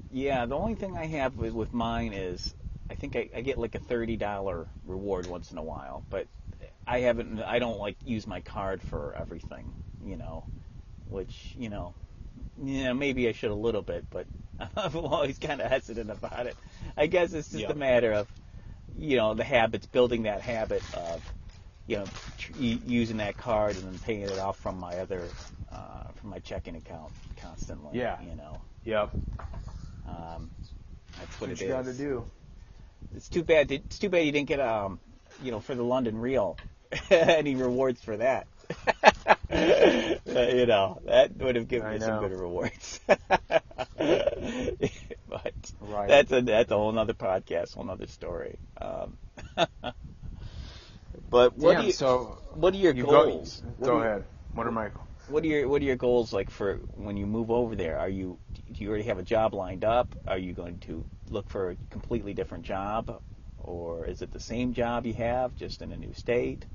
[0.09, 2.53] Yeah, the only thing I have with, with mine is
[2.89, 6.27] I think I, I get like a thirty dollar reward once in a while, but
[6.87, 7.41] I haven't.
[7.41, 9.73] I don't like use my card for everything,
[10.03, 10.47] you know,
[11.07, 11.95] which you know,
[12.63, 14.27] yeah, maybe I should a little bit, but
[14.77, 16.57] I'm always kind of hesitant about it.
[16.97, 17.71] I guess it's just Yeah.
[17.71, 18.29] a matter of
[18.95, 21.23] you know the habits, building that habit of
[21.87, 25.33] you know tr- using that card and then paying it off from my other
[25.71, 27.97] uh, from my checking account constantly.
[27.97, 28.21] Yeah.
[28.21, 28.61] you know.
[28.83, 29.11] Yep.
[30.07, 30.51] Um,
[31.19, 31.73] that's what, What it you is.
[31.73, 32.25] got to do?
[33.15, 33.71] It's too bad.
[33.71, 34.99] It's too bad you didn't get um,
[35.41, 36.57] you know, for the London Real,
[37.09, 38.47] any rewards for that.
[39.49, 42.99] You know, that would have given I you some good rewards.
[43.07, 43.21] but
[45.79, 46.07] Right.
[46.07, 48.57] that's a that's a whole nother podcast, whole nother story.
[48.79, 49.17] Um,
[51.29, 53.63] but what Damn, do you, so what are your you goals?
[53.71, 54.25] go, go are ahead.
[54.53, 54.89] What are my
[55.27, 57.99] What are your What are your goals like for when you move over there?
[57.99, 58.39] Are you
[58.71, 60.15] do you already have a job lined up?
[60.27, 63.21] Are you going to look for a completely different job,
[63.57, 66.65] or is it the same job you have just in a new state?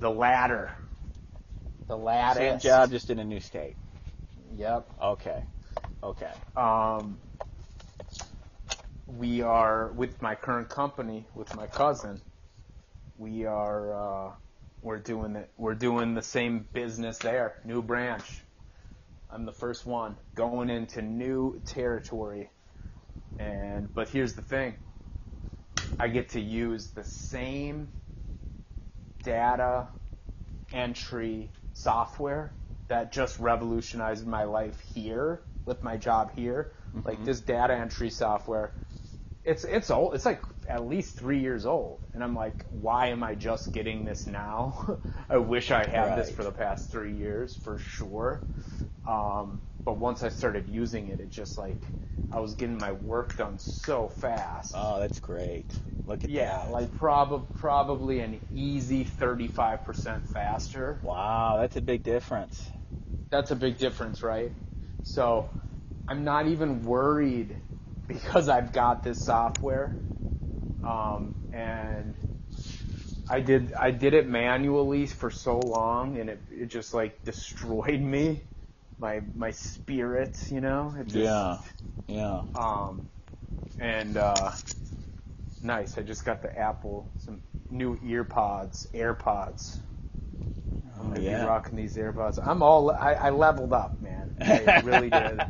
[0.00, 0.70] the latter.
[1.88, 2.40] The latter.
[2.40, 3.76] Same job, just in a new state.
[4.56, 4.88] Yep.
[5.02, 5.44] Okay,
[6.02, 6.30] okay.
[6.56, 7.18] Um,
[9.06, 12.20] we are with my current company with my cousin.
[13.18, 14.32] We are uh,
[14.80, 15.50] we're doing it.
[15.56, 18.24] We're doing the same business there, new branch.
[19.30, 22.50] I'm the first one going into new territory,
[23.38, 24.76] and but here's the thing.
[25.98, 27.88] I get to use the same
[29.22, 29.88] data
[30.72, 32.54] entry software
[32.88, 36.72] that just revolutionized my life here with my job here.
[37.04, 38.72] Like this data entry software,
[39.44, 40.14] it's it's old.
[40.14, 44.04] It's like at least three years old, and I'm like, why am I just getting
[44.04, 44.98] this now?
[45.30, 48.42] I wish I had this for the past three years for sure.
[49.06, 51.82] Um, but once I started using it, it just like
[52.30, 54.74] I was getting my work done so fast.
[54.74, 55.80] Oh, that's great.
[56.06, 56.68] Look at Yeah, that.
[56.70, 61.00] like prob- probably an easy 35% faster.
[61.02, 62.70] wow, that's a big difference.
[63.30, 64.52] That's a big difference, right?
[65.02, 65.48] So
[66.08, 67.56] I'm not even worried
[68.12, 69.96] because I've got this software.
[70.84, 72.16] Um, and
[73.28, 78.00] I did I did it manually for so long and it, it just like destroyed
[78.00, 78.44] me.
[78.98, 80.94] My my spirit, you know?
[80.98, 81.58] It just, Yeah,
[82.08, 82.42] yeah.
[82.54, 83.04] Um,
[83.78, 84.52] and uh,
[85.62, 85.98] nice.
[85.98, 89.78] I just got the Apple some new ear pods, AirPods.
[91.02, 91.38] I'm gonna yeah.
[91.38, 92.38] be rocking these AirPods.
[92.44, 94.32] I'm all I, I leveled up, man.
[94.40, 95.44] I really did.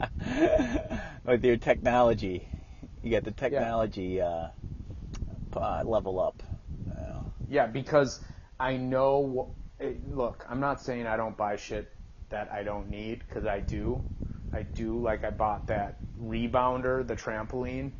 [1.25, 2.49] With your technology,
[3.03, 4.49] you got the technology uh,
[5.55, 6.43] uh, level up.
[6.91, 8.21] Uh, Yeah, because
[8.61, 9.55] I know.
[9.81, 11.93] eh, Look, I'm not saying I don't buy shit
[12.31, 14.05] that I don't need because I do.
[14.53, 15.01] I do.
[15.01, 17.93] Like I bought that rebounder, the trampoline,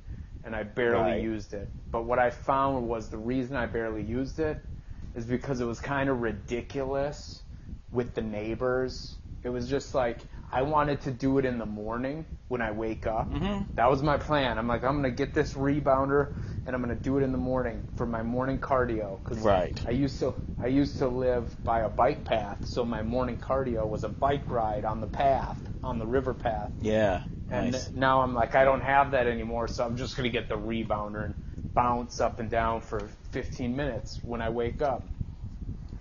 [0.45, 1.23] and I barely Right.
[1.23, 1.73] used it.
[1.91, 4.65] But what I found was the reason I barely used it
[5.15, 7.43] is because it was kind of ridiculous
[7.91, 9.17] with the neighbors.
[9.43, 10.21] It was just like
[10.51, 13.33] I wanted to do it in the morning when I wake up.
[13.33, 13.67] Mhm.
[13.77, 14.59] That was my plan.
[14.59, 16.29] I'm like, I'm gonna get this rebounder
[16.67, 19.23] and I'm gonna do it in the morning for my morning cardio.
[19.25, 19.81] Cause Right.
[19.87, 23.89] I used to I used to live by a bike path, so my morning cardio
[23.89, 26.71] was a bike ride on the path, on the river path.
[26.81, 27.23] yeah.
[27.49, 27.93] And Nice.
[27.93, 31.25] now I'm like, I don't have that anymore, so I'm just gonna get the rebounder
[31.25, 31.35] and
[31.75, 35.09] bounce up and down for 15 minutes when I wake up.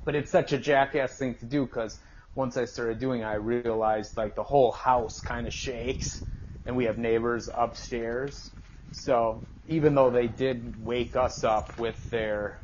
[0.05, 1.99] But it's such a jackass thing to do because
[2.35, 6.23] once I started doing it, I realized like the whole house kind of shakes,
[6.65, 8.51] and we have neighbors upstairs.
[8.91, 12.61] So even though they did wake us up with their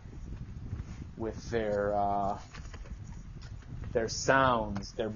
[1.16, 2.40] with their uh,
[3.94, 5.14] their sounds, their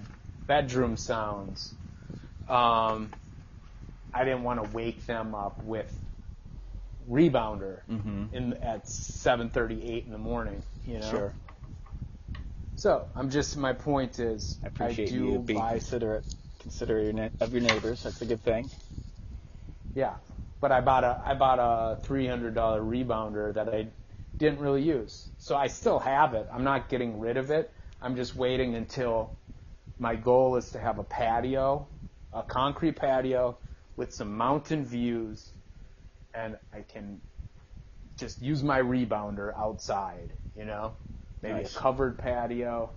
[0.48, 1.76] bedroom sounds,
[2.48, 3.14] um,
[4.14, 5.94] I didn't want to wake them up with
[7.10, 8.32] rebounder Mhm.
[8.32, 10.66] in at 7:38 in the morning.
[10.86, 11.20] You know.
[11.20, 11.38] Sure.
[12.76, 16.26] So I'm just my point is I appreciate do you being buy considerate,
[16.60, 18.04] considerate your of your neighbors.
[18.04, 18.72] That's a good thing.
[19.96, 20.18] yeah,
[20.62, 23.94] but I bought a I bought a three hundred dollar rebounder that I
[24.40, 25.32] didn't really use.
[25.38, 26.48] So I still have it.
[26.52, 27.74] I'm not getting rid of it.
[28.02, 29.36] I'm just waiting until
[30.00, 31.90] my goal is to have a patio,
[32.34, 33.60] a concrete patio
[33.96, 35.54] with some mountain views,
[36.34, 37.22] and I can
[38.18, 40.34] just use my rebounder outside.
[40.56, 40.96] You know,
[41.42, 41.66] maybe Nice.
[41.66, 42.94] a covered patio,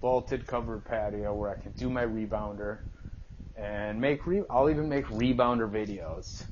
[0.00, 2.80] vaulted covered patio where I can do my rebounder
[3.56, 6.44] and make re- I'll even make rebounder videos.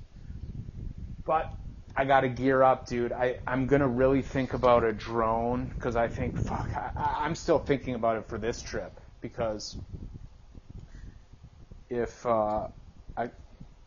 [1.26, 1.50] But
[1.96, 3.12] I gotta gear up, dude.
[3.12, 7.34] I, I'm gonna really think about a drone because I think, fuck, I, I- I'm
[7.34, 9.76] still thinking about it for this trip because
[11.90, 12.66] if uh,
[13.16, 13.30] I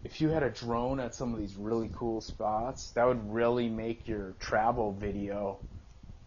[0.04, 3.70] if you had a drone at some of these really cool spots, that would really
[3.70, 5.60] make your travel video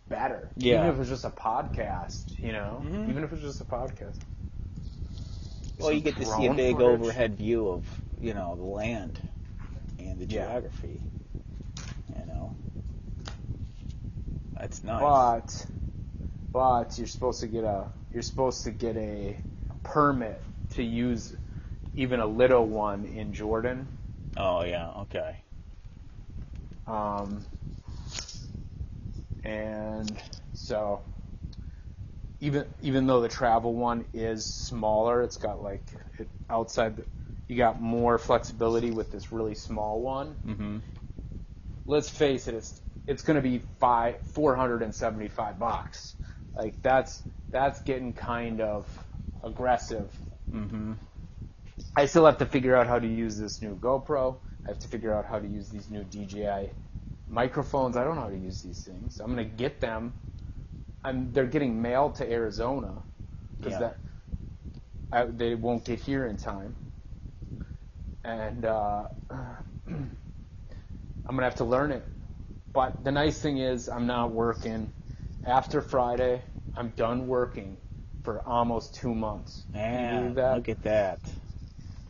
[0.09, 0.49] better.
[0.57, 0.75] Yeah.
[0.75, 2.83] Even if it was just a podcast, you know?
[2.85, 3.09] Mhm.
[3.09, 4.19] Even if it was just a podcast.
[5.79, 7.01] Well, you get to see a big footage.
[7.01, 9.19] overhead view of you know the land
[9.99, 10.47] and the Yeah.
[10.47, 11.03] geography.
[12.15, 12.53] You know,
[14.57, 15.01] that's nice.
[15.01, 15.67] But
[16.53, 19.37] but you're supposed to get a you're supposed to get a
[19.83, 21.35] permit to use
[21.95, 23.89] even a little one in Jordan.
[24.37, 25.37] oh yeah, okay.
[26.87, 27.45] Um,
[29.45, 30.11] and
[30.55, 31.01] so
[32.41, 35.85] even even though the travel one is smaller, it's got like
[36.19, 37.05] it, outside the,
[37.49, 40.37] you got more flexibility with this really small one.
[40.47, 40.79] Mm-hmm.
[41.87, 46.15] let's face it, it's it's going to be five four hundred and seventy five bucks.
[46.57, 48.87] Like that's that's getting kind of
[49.45, 50.11] aggressive.
[50.53, 50.93] Mm-hmm.
[51.97, 54.39] I still have to figure out how to use this new GoPro.
[54.67, 56.73] I have to figure out how to use these new DJI
[57.29, 57.97] microphones.
[57.97, 59.21] I don't know how to use these things.
[59.21, 60.15] I'm going to get them.
[61.05, 63.03] I'm they're getting mailed to Arizona
[63.61, 63.79] because Yeah.
[63.79, 63.99] that
[65.13, 66.77] I, they won't get here in time.
[68.25, 70.11] And uh, I'm
[71.29, 72.05] gonna have to learn it.
[72.75, 74.91] But the nice thing is, I'm not working.
[75.45, 76.43] After Friday,
[76.77, 77.79] I'm done working
[78.25, 79.65] for almost two months.
[79.91, 80.63] Can you Yeah, believe that?
[80.63, 81.21] look at that.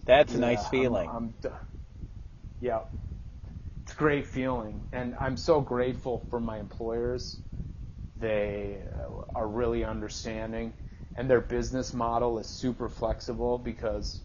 [0.05, 1.09] That's a Yeah, nice I'm- feeling.
[1.11, 1.49] I'm, d-
[2.61, 2.81] yeah,
[3.85, 7.39] it's a great feeling, and I'm so grateful for my employers.
[8.17, 10.73] They uh, are really understanding,
[11.17, 14.21] and their business model is super flexible because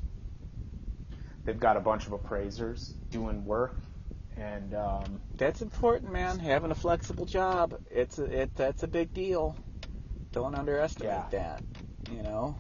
[1.46, 3.80] they've got a bunch of appraisers doing work,
[4.36, 6.38] and um, That's important, man.
[6.40, 8.56] Having a flexible job, it's a, it.
[8.56, 9.56] That's a big deal.
[10.34, 11.24] Don't underestimate Yeah.
[11.32, 11.64] that.
[12.12, 12.58] You know.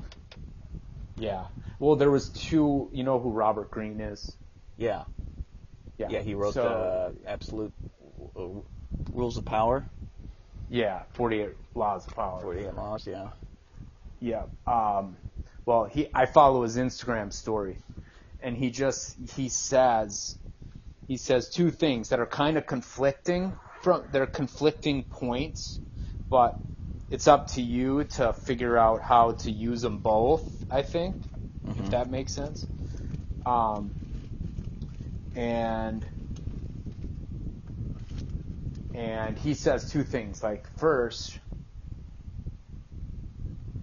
[1.18, 1.46] yeah.
[1.80, 2.90] Well, there was two.
[2.92, 4.36] You know who Robert Greene is?
[4.78, 5.04] Yeah.
[5.98, 6.22] Yeah.
[6.22, 7.74] He wrote So- the Absolute
[8.38, 8.42] uh,
[9.14, 9.88] Rules of Power.
[10.70, 12.42] Yeah, 48 Laws of Power.
[12.42, 13.08] 48 Laws.
[13.08, 13.30] Yeah.
[14.20, 14.44] Yeah.
[14.66, 15.16] Um,
[15.66, 17.78] well, he I follow his Instagram story,
[18.42, 20.38] and he just he says
[21.08, 25.80] he says two things that are kind of conflicting from they're conflicting points,
[26.30, 26.60] but
[27.10, 30.44] it's up to you to figure out how to use them both.
[30.70, 31.16] I think,
[31.80, 31.92] if Mhm.
[31.92, 32.68] that makes sense.
[33.46, 33.94] Um,
[35.36, 36.06] and
[38.94, 40.44] and he says two things.
[40.44, 41.40] Like first,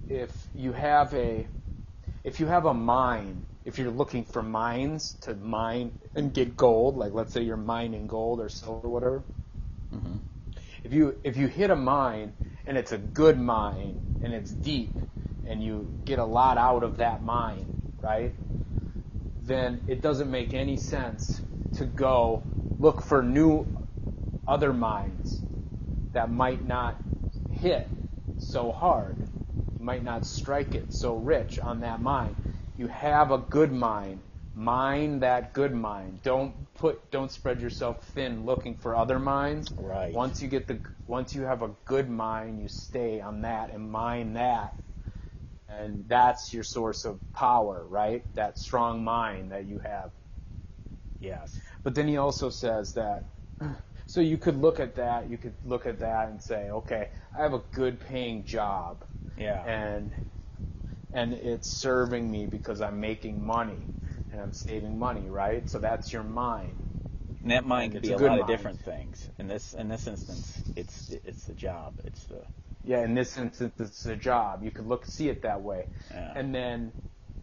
[0.09, 1.49] if you have a
[2.25, 6.97] if you have a mine if you're looking for mines to mine and get gold,
[6.97, 9.25] like let's say you're mining gold or silver or whatever,
[9.93, 10.17] hmm
[10.85, 12.35] if you if you hit a mine
[12.67, 15.01] and it's a good mine and it's deep
[15.47, 17.67] and you get a lot out of that mine,
[18.01, 18.33] right?
[19.43, 21.41] Then it doesn't make any sense
[21.77, 22.43] to go
[22.79, 23.67] look for new
[24.47, 25.41] other mines
[26.13, 26.97] that might not
[27.53, 27.89] hit
[28.39, 29.17] so hard.
[29.79, 32.35] You might not strike it so rich on that mine.
[32.77, 34.21] You have a good mine.
[34.55, 36.21] Mine that good mine.
[36.23, 39.69] Don't put don't spread yourself thin looking for other mines.
[39.77, 40.15] Right.
[40.15, 43.91] Once you get the once you have a good mine, you stay on that and
[43.91, 44.75] mine that.
[45.81, 48.25] And that's your source of power, right?
[48.37, 50.13] That strong mind that you have.
[51.21, 51.63] Yes.
[51.85, 53.27] But then he also says that,
[54.07, 57.43] so you could look at that, you could look at that and say, okay, I
[57.43, 59.05] have a good paying job
[59.37, 59.65] Yeah.
[59.65, 60.13] and,
[61.13, 63.89] and it's serving me because I'm making money
[64.33, 65.69] and I'm saving money, right?
[65.71, 66.77] So that's your mind.
[67.43, 69.31] And that mind could be a a lot of different things.
[69.39, 71.95] In this in this instance, it's it's the job.
[72.05, 72.43] It's the
[72.85, 74.63] Yeah, in this instance, it's a job.
[74.63, 75.89] You could look, see it that way.
[76.13, 76.33] Yeah.
[76.35, 76.93] And then,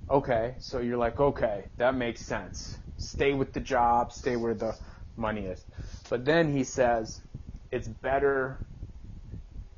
[0.10, 2.78] okay, so you're like, okay, that makes sense.
[2.98, 4.76] Stay with the job, stay where the
[5.18, 5.66] money is.
[6.10, 7.22] But then he says,
[7.72, 8.62] it's better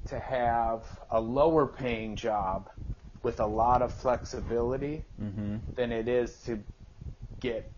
[0.07, 2.69] to have a lower paying job
[3.23, 6.63] with a lot of flexibility hmm than it is to
[7.41, 7.71] get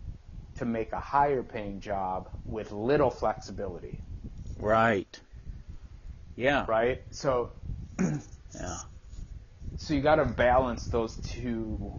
[0.56, 4.00] to make a higher paying job with little flexibility,
[4.58, 5.20] right.
[6.36, 6.66] Yeah.
[6.66, 7.02] right?
[7.10, 7.50] So
[8.54, 8.78] Yeah.
[9.76, 11.94] so you got to balance those two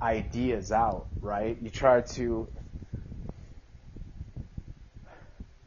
[0.00, 1.58] ideas out, right?
[1.60, 2.48] You try to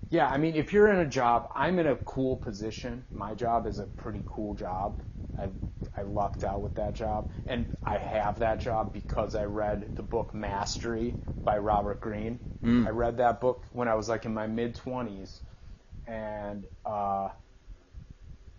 [0.10, 3.04] Yeah, I mean, if you're in a job, I'm in a cool position.
[3.12, 5.02] My job is a pretty cool job.
[5.38, 5.50] I
[5.98, 10.04] I lucked out with that job, and I have that job because I read the
[10.04, 12.40] book Mastery by Robert Greene.
[12.64, 12.88] Mm.
[12.88, 15.42] I read that book when I was like in my mid 20s,
[16.08, 17.30] and uh,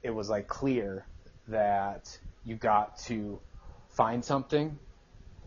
[0.05, 1.09] it was like clear
[1.49, 3.43] that you got to
[3.89, 4.79] find something,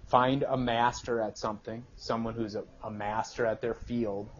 [0.07, 4.31] find a master at something, someone who's a, a master at their field,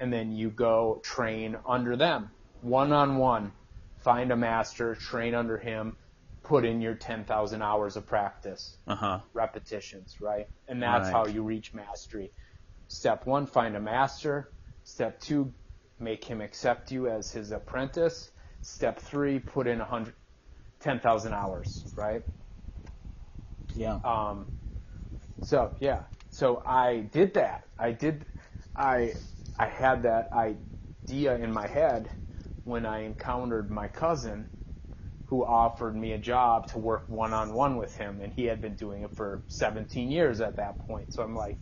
[0.00, 2.30] and then you go train under them,
[2.60, 3.52] one on one.
[3.98, 5.98] Find a master, train under him,
[6.44, 9.20] put in your 10,000 hours of practice Uh huh.
[9.34, 10.46] repetitions, right?
[10.68, 11.12] And that's Right.
[11.12, 12.32] how you reach mastery.
[12.88, 14.52] Step one, find a master.
[14.84, 15.54] Step two,
[15.98, 18.30] make him accept you as his apprentice.
[18.62, 20.14] Step three, put in a hundred,
[20.80, 22.22] 10,000 hours, right?
[23.74, 23.98] Yeah.
[24.04, 24.48] Um,
[25.40, 27.64] so yeah, so I did that.
[27.78, 28.26] I did,
[28.76, 29.14] I,
[29.58, 32.10] I had that idea in my head
[32.64, 34.48] when I encountered my cousin
[35.26, 38.60] who offered me a job to work one on one with him and he had
[38.60, 41.12] been doing it for 17 years at that point.
[41.12, 41.58] So I'm like,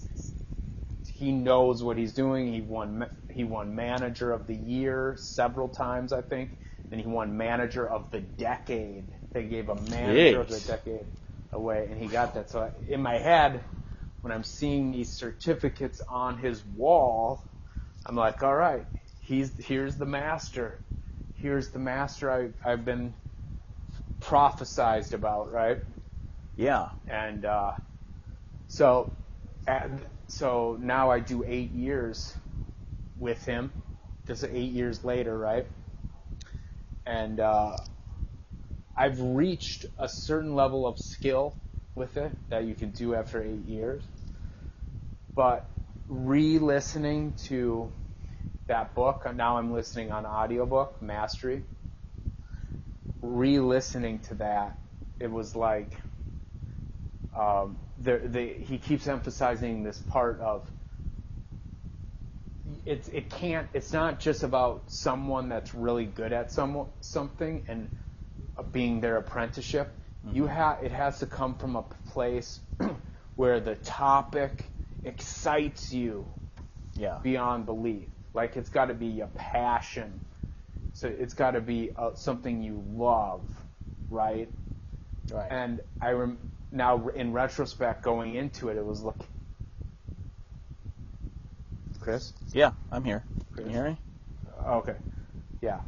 [1.14, 2.52] he knows what he's doing.
[2.52, 6.50] He won, he won manager of the year several times, I think.
[6.90, 9.08] And he won manager of the decade.
[9.32, 11.06] They gave a manager of the decade
[11.52, 12.50] away and he got that.
[12.50, 13.64] So in my head,
[14.22, 17.44] when I'm seeing these certificates on his wall,
[18.06, 18.86] I'm like, all right,
[19.20, 20.80] he's here's the master.
[21.34, 23.14] Here's the master I, I've been
[24.20, 25.80] prophesized about, right?
[26.56, 26.88] Yeah.
[27.08, 27.72] And uh,
[28.68, 29.10] so,
[29.66, 29.90] at,
[30.28, 32.34] so now I do eight years
[33.18, 33.72] with him.
[34.26, 35.66] Just eight years later, right?
[37.06, 37.76] And uh,
[38.96, 41.54] I've reached a certain level of skill
[41.94, 44.02] with it that you can do after eight years.
[45.34, 45.68] But
[46.08, 47.90] re-listening to
[48.66, 51.62] that book, now I'm listening on audiobook, Mastery.
[53.22, 54.76] Re-listening to that,
[55.20, 55.96] it was like
[57.36, 60.68] um, the, the, he keeps emphasizing this part of
[62.84, 67.88] it's it can't it's not just about someone that's really good at some something and
[68.56, 69.92] uh, being their apprenticeship.
[70.32, 72.60] You have it has to come from a place
[73.36, 74.64] where the topic
[75.04, 76.26] excites you
[76.96, 77.18] Yeah.
[77.22, 78.08] beyond belief.
[78.34, 80.20] Like it's got to be a passion.
[80.94, 83.42] So it's got to be uh, something you love,
[84.10, 84.48] right?
[85.30, 85.46] Right.
[85.50, 86.38] And I rem-
[86.72, 89.20] now in retrospect, going into it, it was like,
[92.06, 92.32] Chris.
[92.52, 93.24] yeah, I'm here.
[93.56, 93.96] Can you hear me?
[94.64, 94.94] Okay.
[95.60, 95.80] Yeah.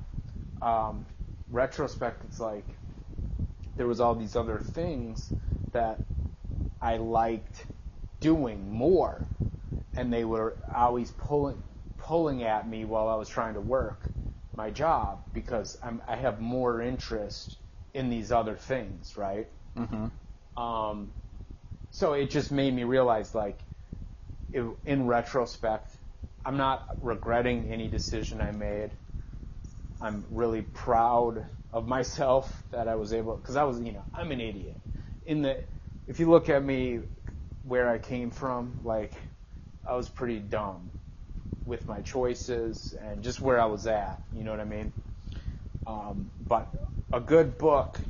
[0.60, 1.06] Um,
[1.48, 2.64] retrospect, it's like
[3.76, 5.30] there was all these other things
[5.70, 6.00] that
[6.82, 7.66] I liked
[8.18, 9.22] doing more,
[9.94, 11.56] and they were always pulling
[11.98, 14.10] pulling at me while I was trying to work
[14.56, 17.58] my job because I'm, I have more interest
[17.94, 19.46] in these other things, right?
[19.76, 20.60] Mm-hmm.
[20.60, 21.12] Um,
[21.92, 23.60] so it just made me realize, like,
[24.52, 25.92] it, in retrospect,
[26.48, 28.92] I'm not regretting any decision I made.
[30.00, 31.44] I'm really proud
[31.74, 34.80] of myself that I was able, because I was, you know, I'm an idiot.
[35.26, 35.58] In the,
[36.06, 37.00] if you look at me,
[37.64, 39.12] where I came from, like,
[39.86, 40.88] I was pretty dumb
[41.66, 44.18] with my choices and just where I was at.
[44.32, 44.90] You know what I mean?
[45.86, 46.66] Um, but
[47.12, 48.00] a good book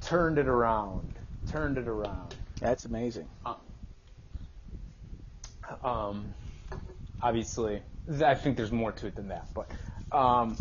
[0.00, 1.10] turned it around.
[1.48, 2.36] Turned it around.
[2.60, 3.26] That's amazing.
[5.82, 6.34] Um,
[7.22, 7.82] obviously,
[8.24, 9.70] I think there's more to it than that, but
[10.16, 10.58] um,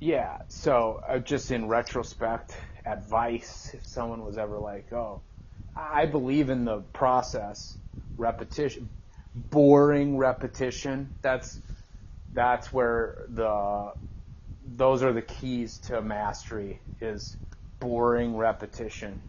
[0.00, 0.38] yeah.
[0.48, 2.56] So uh, just in retrospect,
[2.86, 5.22] advice if someone was ever like, "Oh,
[5.76, 7.78] I believe in the process,
[8.18, 8.90] repetition,
[9.34, 11.60] boring repetition." That's
[12.32, 13.92] that's where the
[14.64, 17.36] those are the keys to mastery is
[17.80, 19.22] boring repetition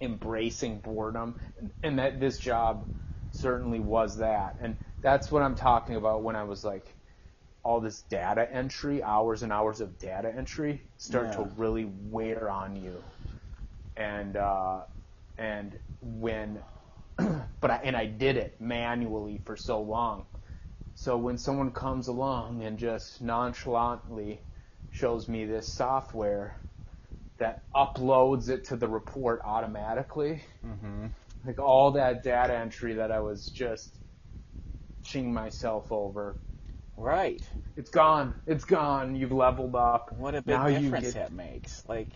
[0.00, 2.86] embracing boredom and, and that this job
[3.34, 4.56] certainly was that.
[4.60, 6.94] And that's what i'm talking about when i was like
[7.64, 12.76] all this data entry hours and hours of data entry start to really wear on
[12.76, 13.04] you.
[13.96, 14.82] And uh
[15.38, 16.62] and when
[17.16, 20.26] but I, and i did it manually for so long.
[20.94, 24.40] So when someone comes along and just nonchalantly
[24.90, 26.56] shows me this software
[27.38, 31.06] that uploads it to the report automatically, Mm-hmm.
[31.46, 33.98] Like all that data entry that I was just
[35.04, 36.36] ching myself over,
[36.96, 37.42] Right.
[37.76, 38.34] it's gone.
[38.46, 39.14] It's gone.
[39.16, 40.12] You've leveled up.
[40.12, 41.86] What a big Now difference get- that makes.
[41.88, 42.08] Like,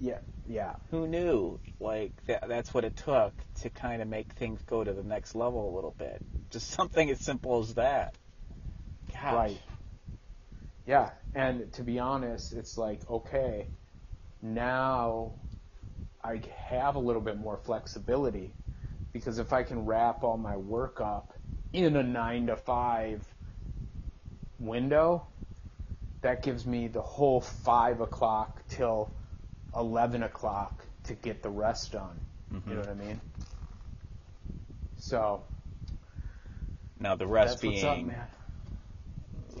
[0.00, 1.58] Yeah, yeah, who knew?
[1.80, 5.34] Like, that, that's what it took to kind of make things go to the next
[5.34, 6.22] level a little bit.
[6.50, 8.14] Just something as simple as that.
[9.12, 9.32] Gosh.
[9.34, 9.60] right.
[10.86, 13.68] Yeah, and to be honest, it's like okay,
[14.40, 15.32] now
[16.22, 18.54] I have a little bit more flexibility
[19.18, 21.32] because if I can wrap all my work up
[21.72, 23.24] in a nine to five
[24.58, 25.26] window,
[26.22, 29.10] that gives me the whole five o'clock till
[29.76, 32.18] eleven o'clock to get the rest done.
[32.50, 32.78] You know mm-hmm.
[32.78, 33.20] what I mean?
[34.98, 35.42] So
[37.00, 38.26] Now the rest up, being man.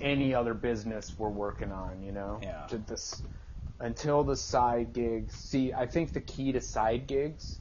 [0.00, 2.38] Any other business we're working on, you know?
[2.42, 2.66] Yeah.
[2.86, 3.22] This,
[3.80, 5.34] until the side gigs.
[5.34, 7.60] See, I think the key to side gigs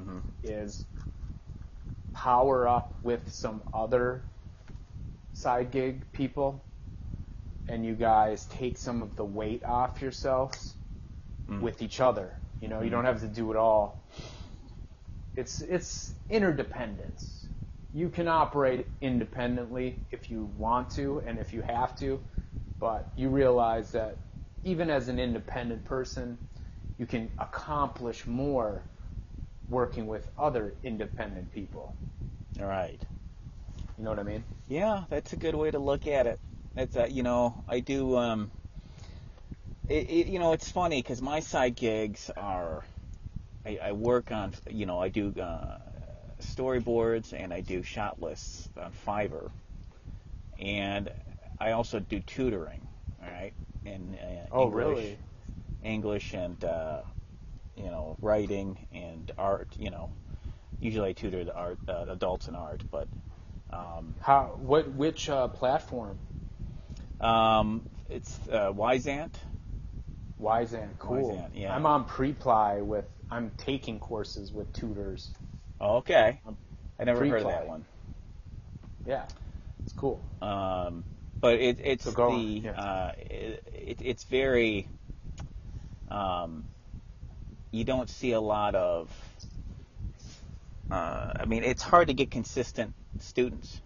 [0.00, 0.22] Mhm.
[0.42, 0.86] is
[2.14, 4.24] power up with some other
[5.32, 6.64] side gig people,
[7.68, 10.76] and you guys take some of the weight off yourselves
[11.50, 11.62] Mm.
[11.62, 12.38] with each other.
[12.60, 13.98] You know, you don't have to do it all.
[15.36, 17.48] It's it's interdependence.
[17.92, 22.20] You can operate independently if you want to and if you have to,
[22.80, 24.18] but you realize that
[24.64, 26.38] even as an independent person,
[26.98, 28.84] you can accomplish more
[29.70, 31.94] working with other independent people.
[32.60, 33.00] All right.
[33.98, 34.44] You know what I mean?
[34.68, 36.40] Yeah, that's a good way to look at it.
[36.76, 38.50] It's uh, you know I do um,
[39.88, 42.84] it, it you know it's funny because my side gigs are
[43.66, 45.78] I, I work on you know I do uh,
[46.40, 49.50] storyboards and I do shot lists on Fiverr,
[50.58, 51.10] and
[51.60, 52.80] I also do tutoring.
[53.22, 53.52] All right,
[53.84, 55.18] in uh, Oh, English, really?
[55.82, 57.02] English and uh,
[57.82, 59.68] you know writing and art.
[59.78, 60.10] You know,
[60.80, 63.08] usually I tutor the art uh, adults in art, but.
[63.72, 66.18] Um, How what which uh, platform?
[67.20, 69.34] Um, it's uh, Wyzant.
[70.42, 71.48] Wyzant, cool.
[71.54, 71.74] Yeah.
[71.74, 75.30] I'm on Preply with I'm taking courses with tutors.
[75.80, 76.40] Okay.
[76.46, 76.56] Um,
[76.98, 77.84] I never heard of that one.
[79.06, 79.24] Yeah.
[79.84, 80.20] It's cool.
[80.42, 81.04] Um,
[81.40, 82.70] but it, it's So the yeah.
[82.72, 84.88] uh, it, it, it's very.
[86.10, 86.64] Um,
[87.70, 89.10] you don't see a lot of.
[90.90, 93.80] Uh, I mean, it's hard to get consistent students,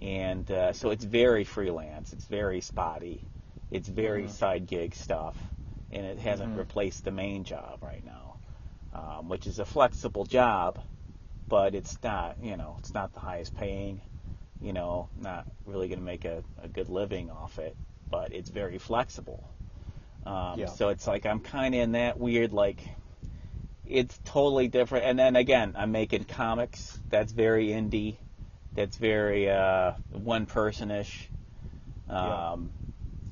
[0.00, 2.12] and uh, so it's very freelance.
[2.12, 3.22] It's very spotty.
[3.70, 4.30] It's very Mhm.
[4.30, 5.36] side gig stuff,
[5.90, 6.58] and it hasn't Mhm.
[6.58, 8.36] replaced the main job right now,
[8.94, 10.78] um, which is a flexible job,
[11.48, 12.42] but it's not.
[12.42, 14.00] You know, it's not the highest paying.
[14.62, 17.76] You know, not really going to make a, a good living off it,
[18.10, 19.44] but it's very flexible.
[20.28, 20.66] Um, Yeah.
[20.66, 22.80] So it's like I'm kind of in that weird like
[23.86, 25.06] it's totally different.
[25.06, 26.98] And then again, I'm making comics.
[27.08, 28.16] That's very indie.
[28.74, 31.30] That's very uh, one person-ish.
[32.08, 32.50] Yeah.
[32.50, 32.70] Um,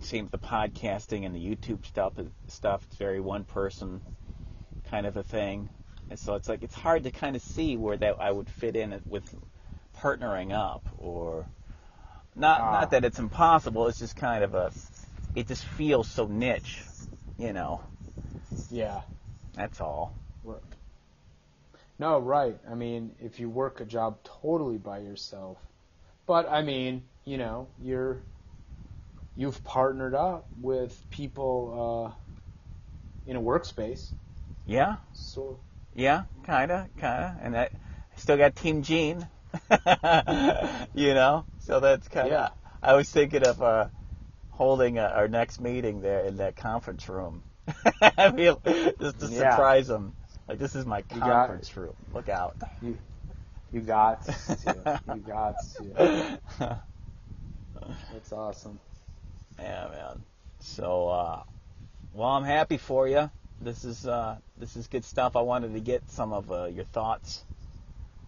[0.00, 2.14] Same with the podcasting and the YouTube stuff.
[2.48, 2.82] Stuff.
[2.88, 4.00] It's very one person
[4.90, 5.68] kind of a thing.
[6.08, 8.76] And so it's like it's hard to kind of see where that I would fit
[8.76, 9.34] in with
[9.98, 11.46] partnering up or
[12.34, 12.60] not.
[12.60, 12.80] Ah.
[12.80, 13.88] Not that it's impossible.
[13.88, 14.72] It's just kind of a.
[15.36, 16.82] It just feels so niche,
[17.38, 17.82] you know.
[18.70, 19.02] Yeah.
[19.54, 20.16] That's all.
[21.98, 22.58] No, right.
[22.70, 25.58] I mean, if you work a job totally by yourself,
[26.26, 28.22] but I mean, you know, you're
[29.36, 34.12] you've partnered up with people uh, in a workspace.
[34.66, 35.60] Yeah, So
[35.94, 37.70] yeah, kinda, kinda, and I
[38.16, 39.28] still got Team Gene.
[40.94, 42.32] you know, so that's kind of.
[42.32, 42.48] Yeah.
[42.82, 43.88] I was thinking of uh,
[44.56, 47.42] holding uh, our next meeting there in that conference room.
[48.00, 48.56] I mean,
[49.00, 49.50] just to Yeah.
[49.50, 50.14] surprise them.
[50.48, 51.94] Like this is my got- conference room.
[52.12, 52.56] Look out.
[52.82, 52.96] you
[53.72, 56.80] you got to, you got to.
[58.12, 58.78] That's awesome.
[59.58, 60.22] Yeah, man.
[60.60, 61.42] So, uh,
[62.14, 63.30] well, I'm happy for you.
[63.60, 65.34] This is uh, this is good stuff.
[65.36, 67.42] I wanted to get some of uh, your thoughts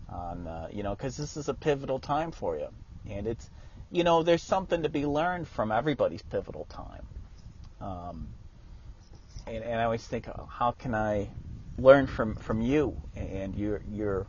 [0.08, 2.68] on, uh, you know, because this is a pivotal time for you,
[3.08, 3.48] and it's,
[3.90, 7.06] you know, there's something to be learned from everybody's pivotal time.
[7.80, 8.28] Um,
[9.46, 11.28] and, and I always think, oh, how can I
[11.78, 14.26] learn from from you and your your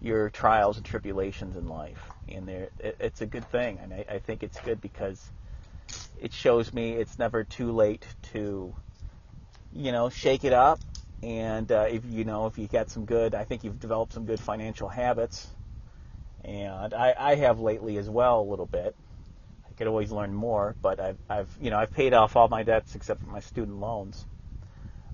[0.00, 2.02] your trials and tribulations in life?
[2.28, 5.30] And there, it, it's a good thing, and I, I think it's good because
[6.20, 8.74] it shows me it's never too late to,
[9.72, 10.80] you know, shake it up.
[11.22, 14.26] And uh, if you know if you got some good, I think you've developed some
[14.26, 15.48] good financial habits,
[16.44, 18.96] and I, I have lately as well a little bit.
[19.70, 22.62] I could always learn more, but I've, I've you know I've paid off all my
[22.62, 24.26] debts except for my student loans.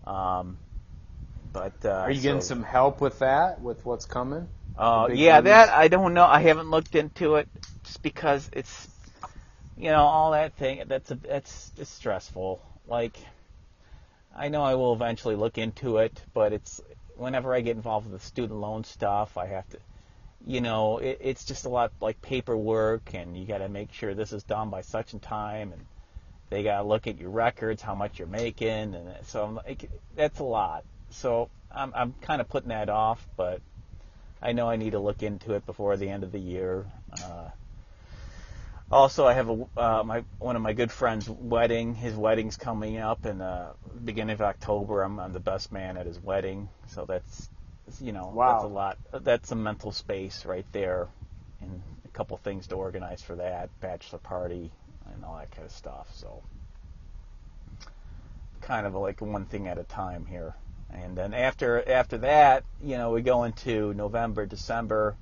[0.04, 0.58] Um,
[1.52, 3.60] but uh, Are you getting so- some help with that?
[3.60, 4.48] With what's coming?
[4.76, 6.26] uh, yeah, that I don't know.
[6.26, 7.48] I haven't looked into it
[7.84, 8.88] just because it's,
[9.76, 10.84] you know, all that thing.
[10.86, 12.62] That's a that's it's stressful.
[12.86, 13.18] Like,
[14.34, 16.80] I know I will eventually look into it, but it's
[17.16, 19.78] whenever I get involved with the student loan stuff, I have to,
[20.46, 24.14] you know, it, it's just a lot like paperwork, and you got to make sure
[24.14, 25.84] this is done by such and time, and
[26.50, 29.90] they got to look at your records, how much you're making, and so I'm like,
[30.16, 30.84] that's a lot.
[31.10, 33.60] So I'm I'm kind of putting that off, but
[34.40, 36.86] I know I need to look into it before the end of the year.
[37.22, 37.48] Uh,
[38.90, 41.94] also, I have a uh, my one of my good friends' wedding.
[41.94, 43.72] His wedding's coming up in uh,
[44.04, 45.02] beginning of October.
[45.02, 47.50] I'm, I'm the best man at his wedding, so that's
[48.00, 48.54] you know Wow.
[48.54, 48.98] that's a lot.
[49.12, 51.08] That's some mental space right there,
[51.60, 54.70] and a couple things to organize for that bachelor party
[55.12, 56.08] and all that kind of stuff.
[56.14, 56.42] So
[58.60, 60.54] kind of like one thing at a time here.
[60.90, 65.16] And then after after that, you know, we go into November, December.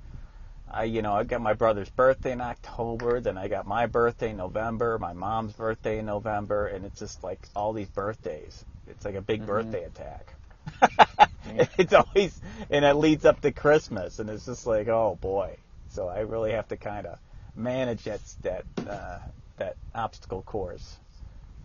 [0.71, 4.31] I you know, I got my brother's birthday in October, then I got my birthday
[4.31, 8.65] in November, my mom's birthday in November, and it's just like all these birthdays.
[8.89, 9.47] It's like a big Mhm.
[9.47, 10.36] birthday attack.
[11.79, 15.57] it's always and it leads up to Christmas and it's just like, oh boy.
[15.91, 17.19] So I really have to kind of
[17.55, 19.19] manage that that uh,
[19.57, 20.97] that obstacle course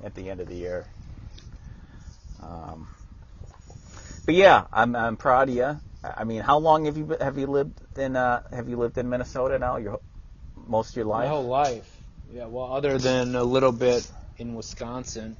[0.03, 0.86] at the end of the year.
[2.41, 2.88] Um,
[4.26, 5.80] but yeah, I'm I'm proud of you.
[6.03, 8.97] I mean, how long have you been- have you lived in uh, have you lived
[8.97, 9.78] in Minnesota now?
[9.78, 9.99] Your
[10.68, 11.26] most of your life.
[11.26, 11.97] My whole life.
[12.34, 12.45] Yeah.
[12.45, 15.38] Well, other than a little bit in Wisconsin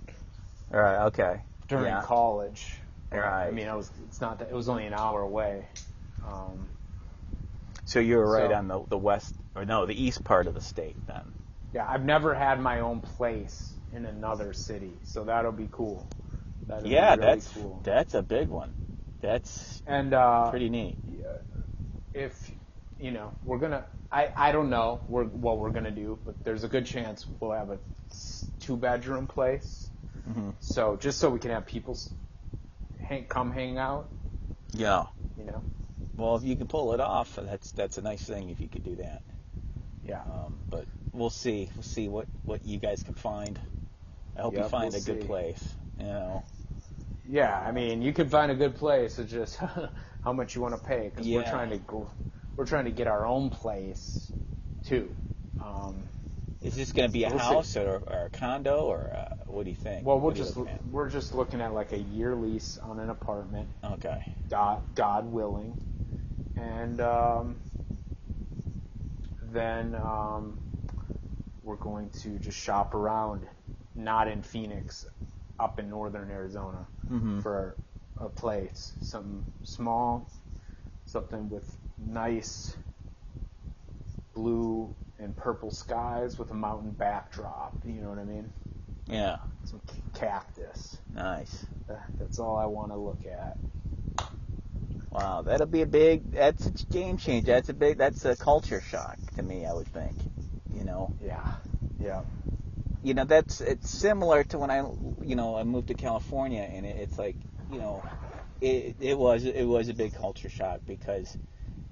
[0.74, 1.05] All right.
[1.07, 1.41] Okay.
[1.67, 2.01] during Yeah.
[2.03, 2.81] college.
[3.12, 3.47] Right.
[3.47, 3.91] I mean, I was.
[4.05, 4.49] It's not that.
[4.49, 5.68] It was only an hour away.
[6.26, 6.70] Um,
[7.86, 10.53] So you were right So- on the the west or no the east part of
[10.53, 11.34] the state then.
[11.74, 16.07] yeah, I've never had my own place in another city, so that'll be cool.
[16.68, 17.82] That'll yeah, be really that's cool.
[17.84, 18.74] that's a big one.
[19.22, 20.97] That's And uh, pretty neat.
[22.14, 22.51] if
[22.99, 23.86] you know, we're gonna.
[24.12, 27.51] I I don't know we're, what we're gonna do, but there's a good chance we'll
[27.51, 27.80] have a
[28.59, 29.89] two bedroom place.
[30.26, 31.97] hmm So just so we can have people
[33.12, 34.09] hang, come hang out,
[34.74, 35.03] Yeah.
[35.38, 35.64] you know.
[36.18, 38.84] Well, if you can pull it off, that's that's a nice thing if you could
[38.84, 39.22] do that.
[40.03, 40.22] Yeah.
[40.22, 41.70] Um, but we'll see.
[41.76, 43.59] We'll see what what you guys can find.
[44.36, 45.28] I hope you find we'll a good see.
[45.28, 45.76] place.
[45.99, 46.43] You know.
[47.28, 49.20] Yeah, I mean, you can find a good place.
[49.20, 49.57] It's just
[50.24, 52.09] how much you want to pay because we're trying to go.
[52.57, 54.32] We're trying to get our own place
[54.84, 55.16] too.
[55.59, 56.09] Um,
[56.62, 59.66] Is this going to be a We'll house or, or a condo or uh, what
[59.66, 60.05] do you think?
[60.05, 60.55] well, we'll just
[60.91, 64.32] we're just looking at like a year lease on an apartment, okay.
[64.49, 65.74] God, God willing,
[66.55, 67.55] and um,
[69.51, 70.59] then um,
[71.64, 73.47] we're going to just shop around,
[73.95, 75.07] not in Phoenix,
[75.59, 76.86] up in northern Arizona.
[77.12, 77.41] Mm-hmm.
[77.41, 77.76] for
[78.20, 80.30] a place, something small,
[81.05, 82.78] something with nice
[84.34, 87.76] blue and purple skies with a mountain backdrop.
[87.86, 88.51] You know what I mean?
[89.07, 89.38] Yeah.
[89.65, 90.99] Some c- cactus.
[91.13, 91.65] Nice.
[91.89, 93.57] Uh, that's all I want to look at.
[95.11, 96.32] Wow, that'll be a big.
[96.32, 97.51] That's a game changer.
[97.51, 97.97] That's a big.
[97.97, 99.65] That's a culture shock to me.
[99.65, 100.15] I would think.
[100.74, 101.13] You know.
[101.22, 101.51] Yeah,
[101.99, 102.22] yeah,
[103.03, 104.86] you know that's it's similar to when I
[105.22, 107.36] you know I moved to California and it, it's like
[107.72, 108.03] you know
[108.61, 111.38] it, it was it was a big culture shock because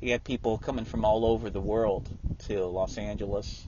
[0.01, 2.09] you had people coming from all over the world
[2.47, 3.67] to Los Angeles,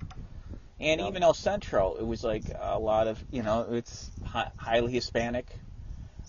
[0.79, 1.07] and Yep.
[1.09, 1.95] even El Centro.
[1.95, 5.59] It was like a lot of you know it's hi- highly Hispanic,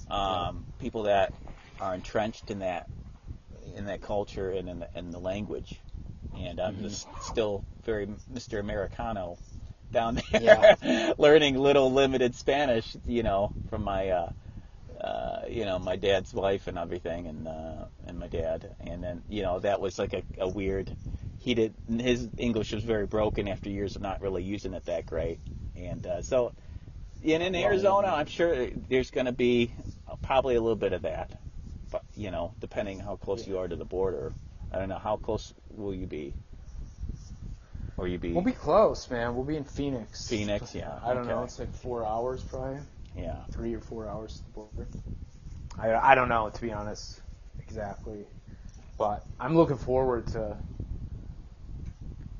[0.08, 1.34] um, people that
[1.80, 2.88] are entrenched in that
[3.76, 5.82] in that culture and in the, in the language,
[6.34, 6.88] and I'm Mhm.
[6.88, 8.60] just still very Mr.
[8.60, 9.38] Americano
[9.92, 10.66] down there, Yeah.
[11.18, 14.10] learning little limited Spanish, you know, from my.
[14.10, 14.30] Uh,
[15.02, 19.22] uh, you know, my dad's wife and everything, and uh, and my dad, and then
[19.28, 20.94] you know that was like a, a weird.
[21.38, 25.06] He did his English was very broken after years of not really using it that
[25.06, 25.40] great,
[25.74, 26.52] and uh, so,
[27.24, 29.72] and in Arizona, I'm sure there's going to be
[30.22, 31.32] probably a little bit of that,
[31.90, 34.32] but you know, depending how close you are to the border.
[34.70, 36.32] I don't know how close will you be,
[37.98, 39.34] or you be, We'll be close, man.
[39.34, 40.28] We'll be in Phoenix.
[40.28, 41.42] Phoenix, yeah, I don't know.
[41.42, 42.78] It's like four hours, probably
[43.16, 44.88] yeah, three or four hours to the border.
[45.78, 47.20] I I don't know to be honest,
[47.60, 48.26] exactly.
[48.98, 50.58] But I'm looking forward to.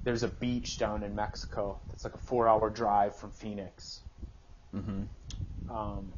[0.05, 1.79] There's a beach down in Mexico.
[1.93, 4.01] It's like a four-hour drive from Phoenix.
[4.73, 5.05] hmm
[5.69, 6.13] Um,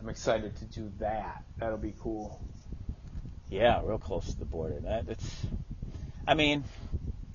[0.00, 1.42] I'm excited to do that.
[1.58, 2.40] That'll be cool.
[3.50, 4.80] Yeah, real close to the border.
[4.80, 5.46] That it's,
[6.26, 6.64] I mean,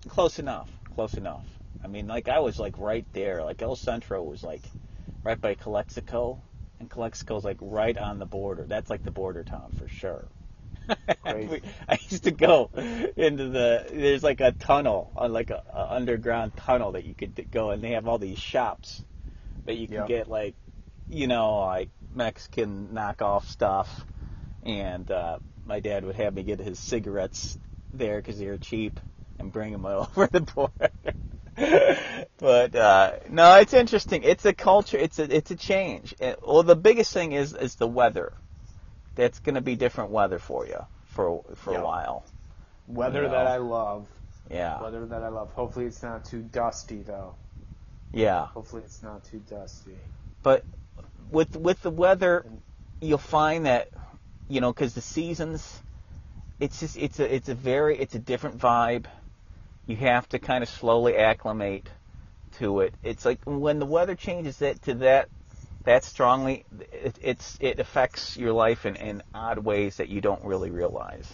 [0.07, 0.69] close enough.
[0.95, 1.45] Close enough.
[1.83, 3.43] I mean, like I was like right there.
[3.43, 4.63] Like El Centro was like
[5.23, 6.39] right by Calexico,
[6.79, 8.65] and Calexico's like right on the border.
[8.67, 10.27] That's like the border town for sure.
[11.23, 11.47] Crazy.
[11.47, 12.69] We- I used to go
[13.15, 13.85] into the.
[13.91, 17.83] There's like a tunnel, uh, like a, a underground tunnel that you could go, and
[17.83, 19.03] they have all these shops
[19.65, 20.55] that you can get like,
[21.09, 24.05] you know, like Mexican knockoff stuff,
[24.63, 27.57] and uh, my dad would have me get his cigarettes
[27.93, 28.99] there because they were cheap
[29.39, 30.91] and bring them over the border.
[31.55, 34.23] But uh, no, it's interesting.
[34.23, 34.97] It's a culture.
[34.97, 36.15] It's a it's a change.
[36.19, 38.33] And, well, the biggest thing is is the weather.
[39.15, 41.79] That's going to be different weather for you for for Yeah.
[41.79, 42.25] a while.
[42.87, 43.29] Weather Yeah.
[43.29, 44.07] that I love.
[44.49, 45.51] Yeah, Weather that I love.
[45.53, 47.35] Hopefully it's not too dusty though.
[48.11, 48.47] yeah.
[48.47, 49.95] Hopefully it's not too dusty.
[50.43, 50.65] But
[51.29, 52.45] with with the weather,
[52.99, 53.89] you'll find that
[54.49, 55.81] you know because the seasons,
[56.59, 59.05] it's just it's a it's a very it's a different vibe.
[59.87, 61.89] You have to kind of slowly acclimate
[62.53, 62.95] to it.
[63.03, 65.29] It's like when the weather changes that to that
[65.85, 70.43] that strongly, it, it's it affects your life in, in odd ways that you don't
[70.45, 71.27] really realize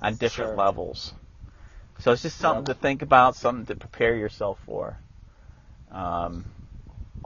[0.00, 0.56] on different Sure.
[0.56, 1.12] levels.
[1.98, 2.66] So it's just something Yep.
[2.66, 4.98] to think about, something to prepare yourself for.
[5.90, 6.46] Um,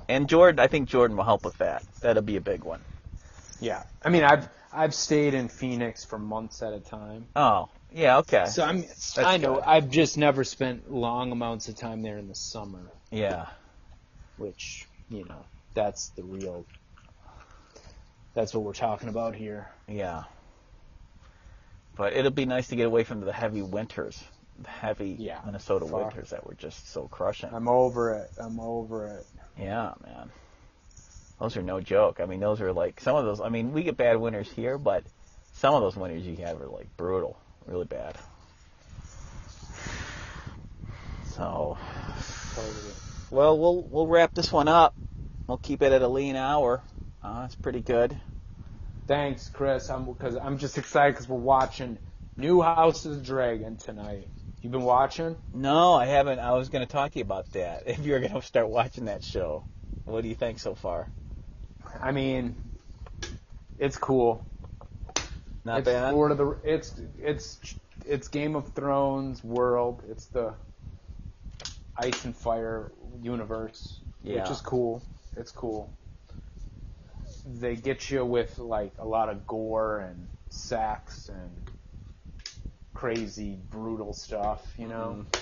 [0.09, 1.85] and Jordan, I think Jordan will help with that.
[2.01, 2.83] That'll be a big one.
[3.61, 3.83] Yeah.
[4.03, 7.27] I mean I've I've stayed in Phoenix for months at a time.
[7.37, 8.47] Oh, yeah, okay.
[8.47, 9.65] So I'm That's I know good.
[9.67, 13.47] I've just never spent long amounts of time there in the summer, yeah,
[14.37, 16.67] which, you know, that's the real
[18.35, 19.69] that's what we're talking about here.
[19.89, 20.25] yeah.
[21.97, 24.23] But it'll be nice to get away from the heavy winters,
[24.59, 26.03] the heavy Yeah, Minnesota far.
[26.03, 27.51] winters that were just so crushing.
[27.53, 28.33] I'm over it.
[28.37, 29.27] I'm over it.
[29.57, 30.31] Yeah, man.
[31.39, 32.21] Those are no joke.
[32.21, 33.41] I mean, those are like some of those.
[33.41, 35.05] I mean, we get bad winters here, but
[35.53, 38.17] some of those winters you have are like brutal, really bad.
[41.25, 41.77] So,
[43.31, 44.95] well, we'll we'll wrap this one up.
[45.47, 46.83] We'll keep it at a lean hour.
[47.23, 48.17] Uh, that's pretty good.
[49.07, 49.91] Thanks, Chris.
[49.91, 51.99] I'm because I'm just excited because we're watching
[52.37, 54.29] New House of the Dragon tonight.
[54.63, 55.37] You've been watching?
[55.53, 56.39] No, I haven't.
[56.39, 57.83] I was going to talk to you about that.
[57.87, 59.65] If you're going to start watching that show,
[60.07, 61.09] what do you think so far?
[62.01, 62.57] I mean,
[63.79, 64.45] it's cool.
[65.65, 66.15] Not it's bad.
[66.15, 66.57] Lord of the.
[66.65, 67.59] It's it's
[68.07, 70.03] it's Game of Thrones world.
[70.09, 70.55] It's the
[71.97, 72.93] Ice and Fire
[73.23, 74.43] universe, Yeah.
[74.43, 75.03] which is cool.
[75.37, 75.91] It's cool.
[77.47, 81.71] They get you with like a lot of gore and sex and
[82.93, 84.63] crazy brutal stuff.
[84.79, 85.27] You know.
[85.31, 85.41] Mm-hmm.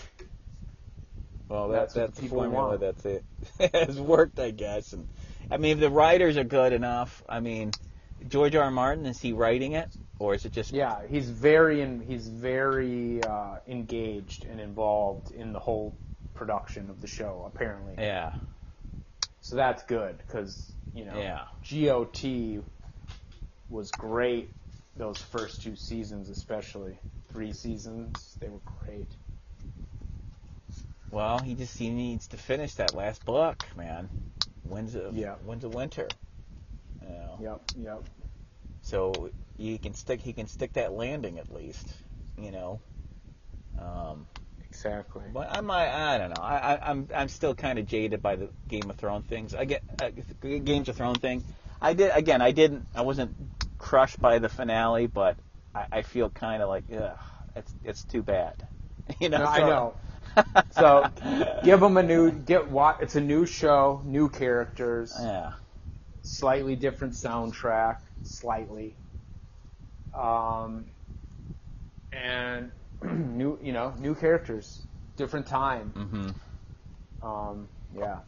[1.48, 2.68] Well, That's that, what that's the formula.
[2.68, 2.80] want.
[2.80, 3.24] That's it.
[3.60, 4.94] it has worked, I guess.
[4.94, 5.06] And
[5.50, 7.72] I mean, if the writers are good enough, I mean,
[8.28, 8.64] George R.
[8.64, 8.70] R.
[8.70, 10.72] Martin is he writing it, or is it just?
[10.72, 15.94] Yeah, he's very in, he's very uh, engaged and involved in the whole
[16.34, 17.50] production of the show.
[17.54, 18.32] Apparently, Yeah.
[19.40, 21.44] so that's good because you know Yeah.
[21.68, 22.62] GOT
[23.70, 24.50] was great
[24.96, 26.98] those first two seasons, especially
[27.32, 28.36] three seasons.
[28.40, 29.08] They were great.
[31.10, 34.08] Well, he just he needs to finish that last book, man.
[34.64, 35.34] When's the Yeah.
[35.44, 36.08] When's the winter?
[37.40, 37.60] Know.
[37.76, 38.04] Yep, yep.
[38.82, 41.92] So he can stick he can stick that landing at least,
[42.36, 42.80] you know.
[43.78, 44.26] Um,
[44.68, 45.24] Exactly.
[45.34, 46.42] but I'm I, I don't know.
[46.42, 49.54] I, I I'm I'm still kind of jaded by the Game of Thrones things.
[49.54, 50.10] I get uh,
[50.40, 51.44] Games of Thrones thing.
[51.80, 52.40] I did again.
[52.40, 52.86] I didn't.
[52.94, 53.34] I wasn't
[53.78, 55.36] crushed by the finale, but
[55.74, 57.18] I, I feel kind of like, ugh,
[57.54, 58.54] it's it's too bad.
[59.20, 59.94] You know, No, I know.
[60.70, 61.04] So
[61.64, 65.52] give them a new get what it's a new show, new characters, yeah,
[66.22, 68.96] slightly different soundtrack, slightly.
[70.14, 70.86] Um,
[72.12, 74.82] and new you know new characters,
[75.16, 75.94] different time.
[75.94, 76.30] hmm
[77.22, 78.20] Um, yeah.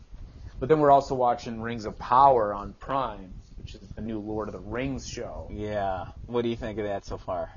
[0.61, 4.49] But then we're also watching Rings of Power on Prime, which is the new Lord
[4.49, 5.53] of the Rings show.
[5.53, 6.07] yeah.
[6.27, 7.51] What do you think of that so far?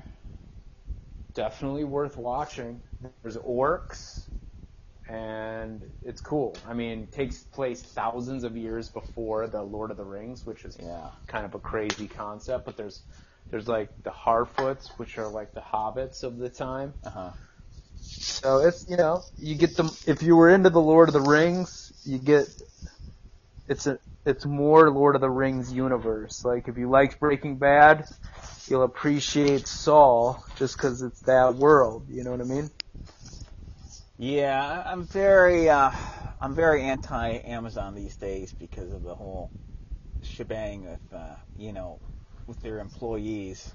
[1.34, 2.82] Definitely worth watching.
[3.22, 4.27] There's orcs,
[5.08, 6.56] and it's cool.
[6.68, 10.64] I mean, it takes place thousands of years before the Lord of the Rings, which
[10.66, 11.10] is Yeah.
[11.28, 12.66] kind of a crazy concept.
[12.66, 13.04] But there's
[13.50, 16.94] there's like the Harfoots, which are like the hobbits of the time.
[17.04, 17.32] Uh huh.
[18.00, 21.20] So it's you know you get them if you were into the Lord of the
[21.22, 22.48] Rings, you get
[23.68, 26.44] it's a it's more Lord of the Rings universe.
[26.44, 28.06] Like if you liked Breaking Bad,
[28.68, 32.08] you'll appreciate Saul just because it's that world.
[32.10, 32.70] You know what I mean?
[34.18, 35.92] Yeah, I'm very, uh,
[36.40, 39.52] I'm very anti Amazon these days because of the whole
[40.22, 42.00] shebang with, uh, you know,
[42.46, 43.74] with their employees.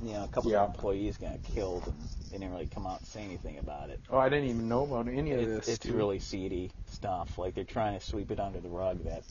[0.00, 0.62] You know, a couple Yeah.
[0.62, 4.00] of employees got killed, and they didn't really come out and say anything about it.
[4.10, 5.68] Oh, I didn't even know about any of It, this.
[5.68, 7.38] it's really seedy stuff.
[7.38, 9.04] Like they're trying to sweep it under the rug.
[9.04, 9.24] That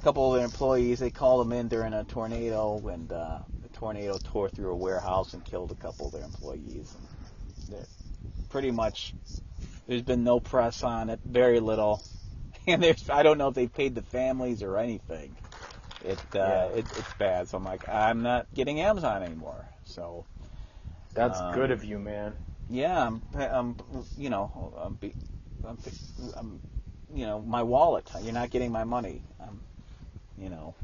[0.00, 3.68] a couple of their employees, they called them in during a tornado, and uh, the
[3.70, 6.94] tornado tore through a warehouse and killed a couple of their employees.
[6.94, 7.08] And
[7.68, 7.88] they're
[8.48, 9.14] pretty much,
[9.86, 12.02] there's been no press on it, very little,
[12.66, 15.36] and there's I don't know if they paid the families or anything.
[16.02, 16.66] It, uh, Yeah.
[16.74, 17.48] it it's bad.
[17.48, 19.68] So I'm like, I'm not getting Amazon anymore.
[19.84, 20.26] So
[21.14, 22.34] That's um, good of you, man.
[22.68, 23.76] yeah, I'm, I'm
[24.16, 25.14] you know, I'm, be,
[25.64, 25.78] I'm,
[26.36, 26.60] I'm,
[27.14, 28.10] you know, my wallet.
[28.22, 29.22] You're not getting my money.
[29.40, 29.60] I'm,
[30.38, 30.74] you know,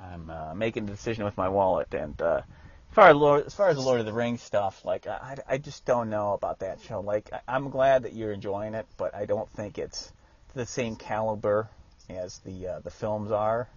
[0.00, 1.94] I'm uh, making the decision with my wallet.
[1.94, 2.42] And uh,
[2.92, 5.58] far as Lord, as far as the Lord of the Rings stuff, like I, I
[5.58, 7.00] just don't know about that show.
[7.00, 10.12] Like I, I'm glad that you're enjoying it, but I don't think it's
[10.54, 11.68] the same caliber
[12.08, 13.68] as the uh, the films are.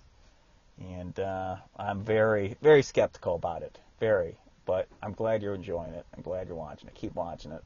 [0.80, 3.78] And uh, I'm very very skeptical about it.
[3.99, 6.05] Very but I'm glad you're enjoying it.
[6.16, 6.95] I'm glad you're watching it.
[6.95, 7.63] Keep watching it.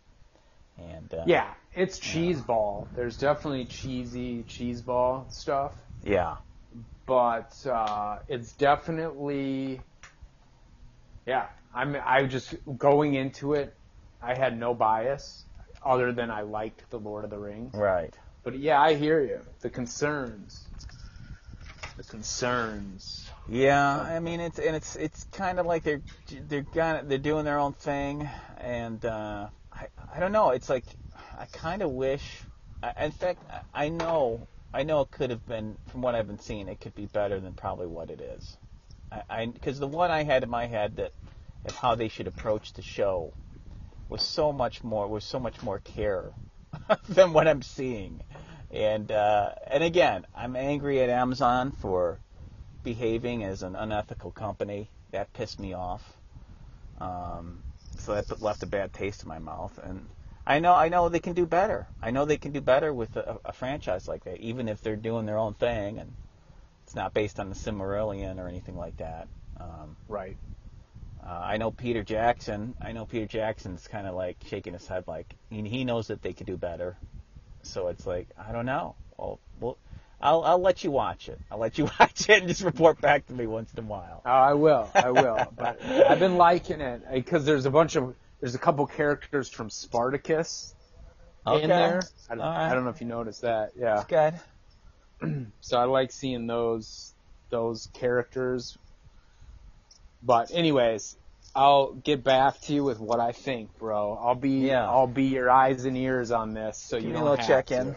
[0.78, 2.88] And uh, Yeah, it's cheese ball.
[2.96, 5.74] There's definitely cheesy cheese ball stuff,
[6.06, 6.38] yeah,
[7.06, 9.82] but uh, it's definitely
[11.30, 11.46] yeah.
[11.74, 13.76] I'm I just going into it.
[14.22, 15.46] I had no bias
[15.86, 17.74] other than I liked the Lord of the Rings.
[17.76, 18.14] right.
[18.44, 19.42] But yeah, I hear you.
[19.62, 20.68] The concerns.
[21.98, 23.30] The concerns.
[23.48, 26.02] Yeah, I mean it's and it's it's kind of like they're
[26.48, 28.28] they're kind of, they're doing their own thing,
[28.58, 30.50] and uh, I I don't know.
[30.50, 30.86] It's like
[31.38, 32.24] I kind of wish.
[32.82, 36.40] I, in fact, I know I know it could have been from what I've been
[36.40, 36.70] seeing.
[36.70, 38.58] It could be better than probably what it is.
[39.12, 41.14] I because the one I had in my head that
[41.66, 43.34] of how they should approach the show
[44.08, 46.32] was so much more was so much more care
[47.10, 48.22] than what I'm seeing.
[48.72, 52.20] And uh, and again, I'm angry at Amazon for
[52.84, 54.90] behaving as an unethical company.
[55.12, 56.04] That pissed me off.
[57.00, 57.64] Um,
[57.98, 59.80] so that left a bad taste in my mouth.
[59.84, 60.08] And
[60.46, 61.88] I know I know they can do better.
[62.02, 64.96] I know they can do better with a, a franchise like that, even if they're
[64.96, 66.14] doing their own thing and
[66.90, 69.28] it's not based on the Silmarillion or anything like that.
[69.60, 70.36] Um, Right.
[71.24, 72.74] uh, I know Peter Jackson.
[72.82, 76.24] I know Peter Jackson's kind of like shaking his head, like he, he knows that
[76.24, 76.98] they could do better.
[77.62, 78.96] So it's like I don't know.
[79.18, 79.78] Well, well,
[80.20, 81.40] I'll I'll let you watch it.
[81.52, 84.24] I'll let you watch it and just report back to me once in a while.
[84.26, 84.90] Oh, I will.
[84.96, 85.54] I will.
[85.56, 89.70] but I've been liking it because there's a bunch of there's a couple characters from
[89.70, 90.74] Spartacus
[91.46, 91.62] Okay.
[91.66, 92.02] in there.
[92.32, 92.72] I don't, right.
[92.72, 93.74] I don't know if you noticed that.
[93.78, 93.98] Yeah.
[93.98, 94.34] It's good.
[95.62, 97.14] So I like seeing those
[97.50, 98.78] those characters.
[100.24, 101.16] But anyways,
[101.56, 104.18] I'll get back to you with what I think, bro.
[104.22, 104.88] I'll be Yeah.
[104.88, 107.66] I'll be your eyes and ears on this, so Give you don't little have check
[107.68, 107.76] to.
[107.82, 107.88] in.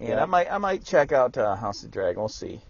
[0.00, 0.22] And Yeah.
[0.22, 2.20] I might I might check out uh, House of Dragon.
[2.20, 2.60] We'll see.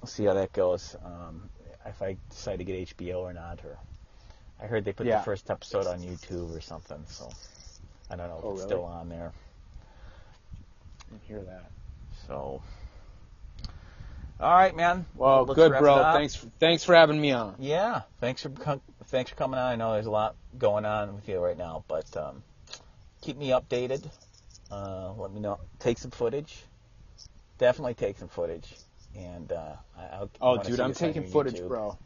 [0.00, 0.94] We'll see how that goes.
[1.04, 1.48] Um,
[1.86, 3.76] if I decide to get HBO or not, or
[4.60, 5.18] I heard they put Yeah.
[5.18, 7.02] the first episode on YouTube or something.
[7.08, 7.28] So
[8.10, 8.70] I don't know if Oh, it's really?
[8.70, 9.32] still on there.
[11.12, 11.70] I hear that.
[12.26, 12.62] So,
[14.40, 15.06] all right, man.
[15.14, 16.02] Well, let's good, bro.
[16.12, 17.54] Thanks for, thanks for having me on.
[17.58, 18.50] Yeah, thanks for
[19.06, 19.72] thanks for coming on.
[19.72, 22.42] I know there's a lot going on with you right now, but um,
[23.20, 24.10] keep me updated.
[24.70, 25.60] Uh, let me know.
[25.78, 26.64] Take some footage.
[27.58, 28.74] Definitely take some footage.
[29.16, 31.96] And uh, I'll, Oh, dude, I'm taking footage, YouTube, bro.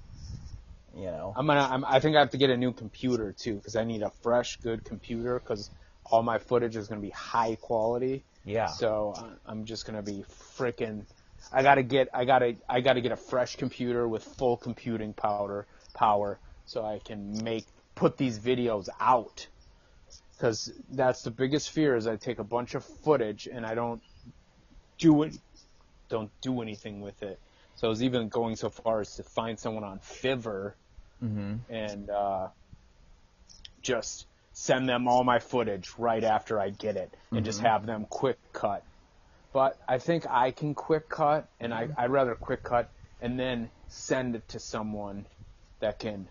[0.94, 1.32] You know.
[1.36, 1.66] I'm gonna.
[1.70, 4.10] I'm, I think I have to get a new computer too, because I need a
[4.22, 5.70] fresh, good computer, because
[6.04, 8.24] all my footage is gonna be high quality.
[8.44, 8.66] Yeah.
[8.66, 9.14] So
[9.46, 10.24] I'm just gonna be
[10.56, 11.04] freaking
[11.52, 15.66] I gotta get I gotta I gotta get a fresh computer with full computing power
[15.94, 19.46] power so I can make put these videos out.
[20.36, 24.02] Because that's the biggest fear is I take a bunch of footage and I don't
[24.98, 25.34] do it
[26.08, 27.38] don't do anything with it.
[27.76, 30.74] So I was even going so far as to find someone on Fiverr
[31.22, 31.56] Mm-hmm.
[31.68, 32.48] and uh,
[33.82, 38.06] just send them all my footage right after I get it and just have them
[38.08, 38.82] quick cut.
[39.52, 42.88] But I think I can quick cut, and I, I'd rather quick cut
[43.20, 45.26] and then send it to someone
[45.80, 46.28] that can,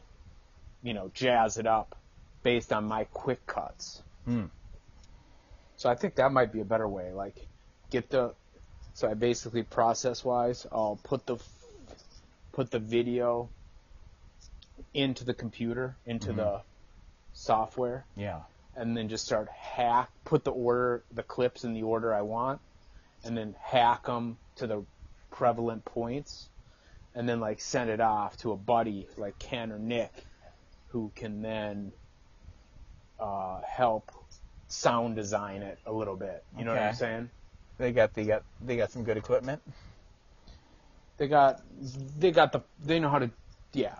[0.82, 1.98] you know, jazz it up
[2.44, 4.02] based on my quick cuts.
[4.26, 4.46] Hmm.
[5.76, 7.12] So I think that might be a better way.
[7.12, 7.36] Like,
[7.90, 8.34] get the,
[8.94, 11.38] so I basically process wise, I'll put the,
[12.54, 13.50] put the video
[14.94, 16.62] into the computer, into the
[17.40, 18.42] software, Yeah.
[18.76, 22.60] and then just start hack, put the order, the clips in the order I want,
[23.24, 24.86] and then hack them to the
[25.32, 26.50] prevalent points,
[27.16, 30.12] and then like send it off to a buddy like Ken or Nick,
[30.88, 31.92] who can then
[33.20, 34.12] uh, help
[34.68, 36.44] sound design it a little bit.
[36.58, 37.30] You know what I'm saying?
[37.78, 39.62] They got they got they got some good equipment.
[41.18, 41.62] They got
[42.18, 43.32] they got the they know how to
[43.74, 43.96] yeah.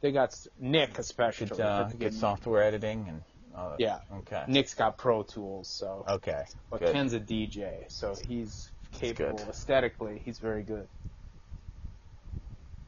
[0.00, 1.46] They got Nick especially.
[1.48, 3.22] Good, uh, good software editing and.
[3.54, 3.98] Uh, Yeah.
[4.18, 4.44] Okay.
[4.46, 6.44] Nick's got Pro Tools, so Okay.
[6.70, 6.92] but good.
[6.92, 10.22] Ken's a DJ, so he's capable aesthetically.
[10.24, 10.88] He's very good.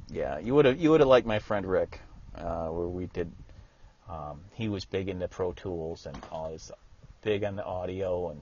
[0.09, 2.01] Yeah, you would have you would have liked my friend Rick,
[2.35, 3.33] uh, where we did.
[4.09, 6.71] Um, he was big into Pro Tools and all his
[7.23, 8.41] big on the audio, and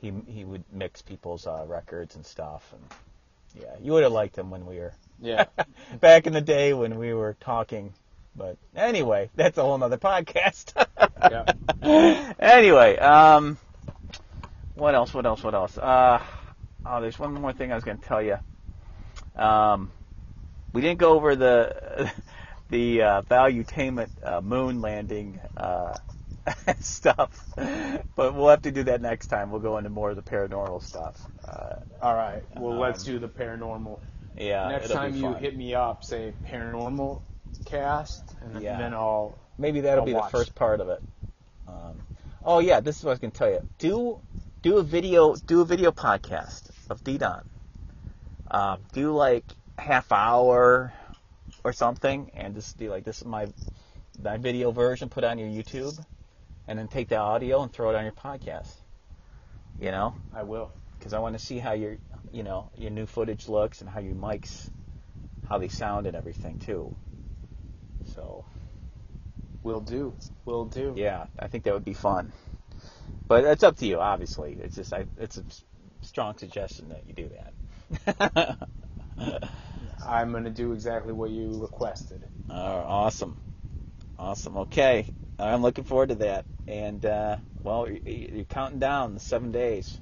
[0.00, 2.72] he he would mix people's uh, records and stuff.
[2.72, 5.46] And yeah, you would have liked him when we were Yeah.
[6.00, 7.92] back in the day when we were talking.
[8.36, 10.72] But anyway, that's a whole nother podcast.
[11.82, 12.32] yeah.
[12.38, 13.58] anyway, um,
[14.74, 15.12] what else?
[15.12, 15.42] What else?
[15.42, 15.76] What else?
[15.76, 16.22] Uh,
[16.86, 18.38] oh, there's one more thing I was going to tell you.
[19.34, 19.90] Um,
[20.72, 22.12] we didn't go over the
[22.70, 25.94] the uh, valuetainment uh, moon landing uh,
[26.80, 29.50] stuff, but we'll have to do that next time.
[29.50, 31.20] We'll go into more of the paranormal stuff.
[31.46, 32.42] Uh, All right.
[32.56, 33.98] Well, let's Um, do the paranormal.
[34.36, 37.20] Yeah, Next time you hit me up, say paranormal
[37.64, 38.78] cast, and Yeah.
[38.78, 39.38] then I'll.
[39.58, 41.02] Maybe that'll I'll be the first part of it.
[41.66, 42.00] Um,
[42.44, 43.60] oh yeah, this is what I was gonna tell you.
[43.78, 44.20] Do
[44.62, 47.44] do a video do a video podcast of D-Don.
[48.50, 49.44] Um, do like
[49.78, 50.92] half hour
[51.64, 53.48] or something, and just be like, this is my
[54.22, 55.08] my video version.
[55.08, 55.98] Put it on your YouTube,
[56.66, 58.72] and then take the audio and throw it on your podcast.
[59.80, 60.70] You know, I will.
[60.98, 61.98] because I want to see how your
[62.32, 64.70] you know your new footage looks and how your mics,
[65.44, 66.94] how they sound and everything too.
[68.14, 68.44] So
[69.62, 70.14] Will do.
[70.44, 70.94] Will do.
[70.96, 72.32] yeah, I think that would be fun.
[73.28, 74.54] But it's up to you, obviously.
[74.60, 75.44] It's just I, it's a
[76.02, 78.58] strong suggestion that you do that.
[80.06, 82.24] I'm gonna do exactly what you requested.
[82.50, 83.38] Oh, awesome,
[84.18, 84.56] awesome.
[84.58, 85.08] Okay,
[85.38, 86.46] I'm looking forward to that.
[86.68, 90.00] And uh, well, you're counting down the seven days.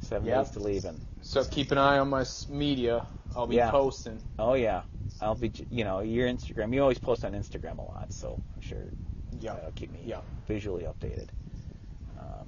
[0.00, 0.30] Seven Yep.
[0.30, 1.05] days to leaving.
[1.26, 3.04] So keep an eye on my media.
[3.34, 3.70] I'll be Yeah.
[3.72, 4.22] posting.
[4.38, 4.82] Oh yeah,
[5.20, 5.52] I'll be.
[5.70, 6.72] You know, your Instagram.
[6.72, 8.78] You always post on Instagram a lot, so I'm sure
[9.40, 9.54] Yeah.
[9.54, 10.20] that'll keep me Yeah.
[10.46, 11.28] visually updated.
[12.16, 12.46] Um,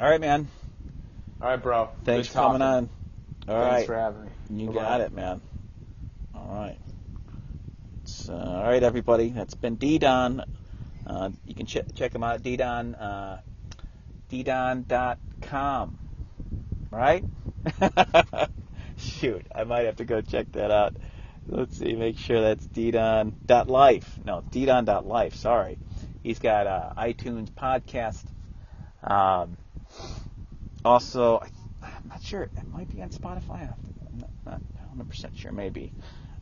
[0.00, 0.48] all right, man.
[1.40, 1.90] All right, bro.
[2.04, 2.88] Thanks Good for coming on.
[3.48, 3.86] All Thanks right.
[3.86, 4.30] for having me.
[4.50, 4.80] You Bye-bye.
[4.80, 5.42] got it, man.
[6.36, 6.78] All right.
[8.04, 9.30] So, all right, everybody.
[9.30, 10.44] That's been D-Don.
[11.04, 13.40] Uh, you can ch- check him out at ddon, uh,
[14.30, 15.98] ddon.com.
[16.92, 17.24] Right?
[18.96, 20.96] Shoot, I might have to go check that out.
[21.48, 24.18] Let's see, make sure that's ddon.life.
[24.24, 25.78] No, ddon.life, sorry.
[26.22, 28.24] He's got uh, iTunes podcast.
[29.02, 29.56] Um,
[30.84, 31.48] also, I,
[31.82, 32.42] I'm not sure.
[32.42, 33.72] It might be on Spotify.
[33.72, 34.60] I'm not,
[34.96, 35.52] not 100% sure.
[35.52, 35.92] Maybe.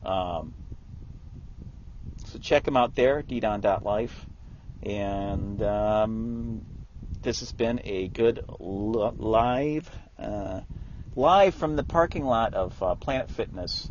[0.05, 0.53] Um,
[2.27, 4.27] so check him out there, ddon.life.
[4.83, 6.63] And um,
[7.23, 10.61] this has been a good live, uh,
[11.17, 13.91] live from the parking lot of uh, Planet Fitness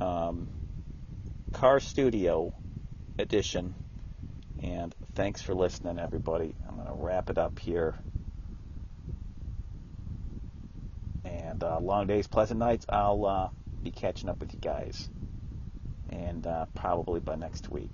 [0.00, 0.48] um,
[1.52, 2.54] Car Studio
[3.18, 3.74] edition.
[4.62, 6.54] And thanks for listening, everybody.
[6.68, 7.94] I'm going to wrap it up here.
[11.24, 12.86] And uh, long days, pleasant nights.
[12.88, 13.48] I'll uh,
[13.82, 15.08] be catching up with you guys.
[16.10, 17.90] And uh, probably by next week.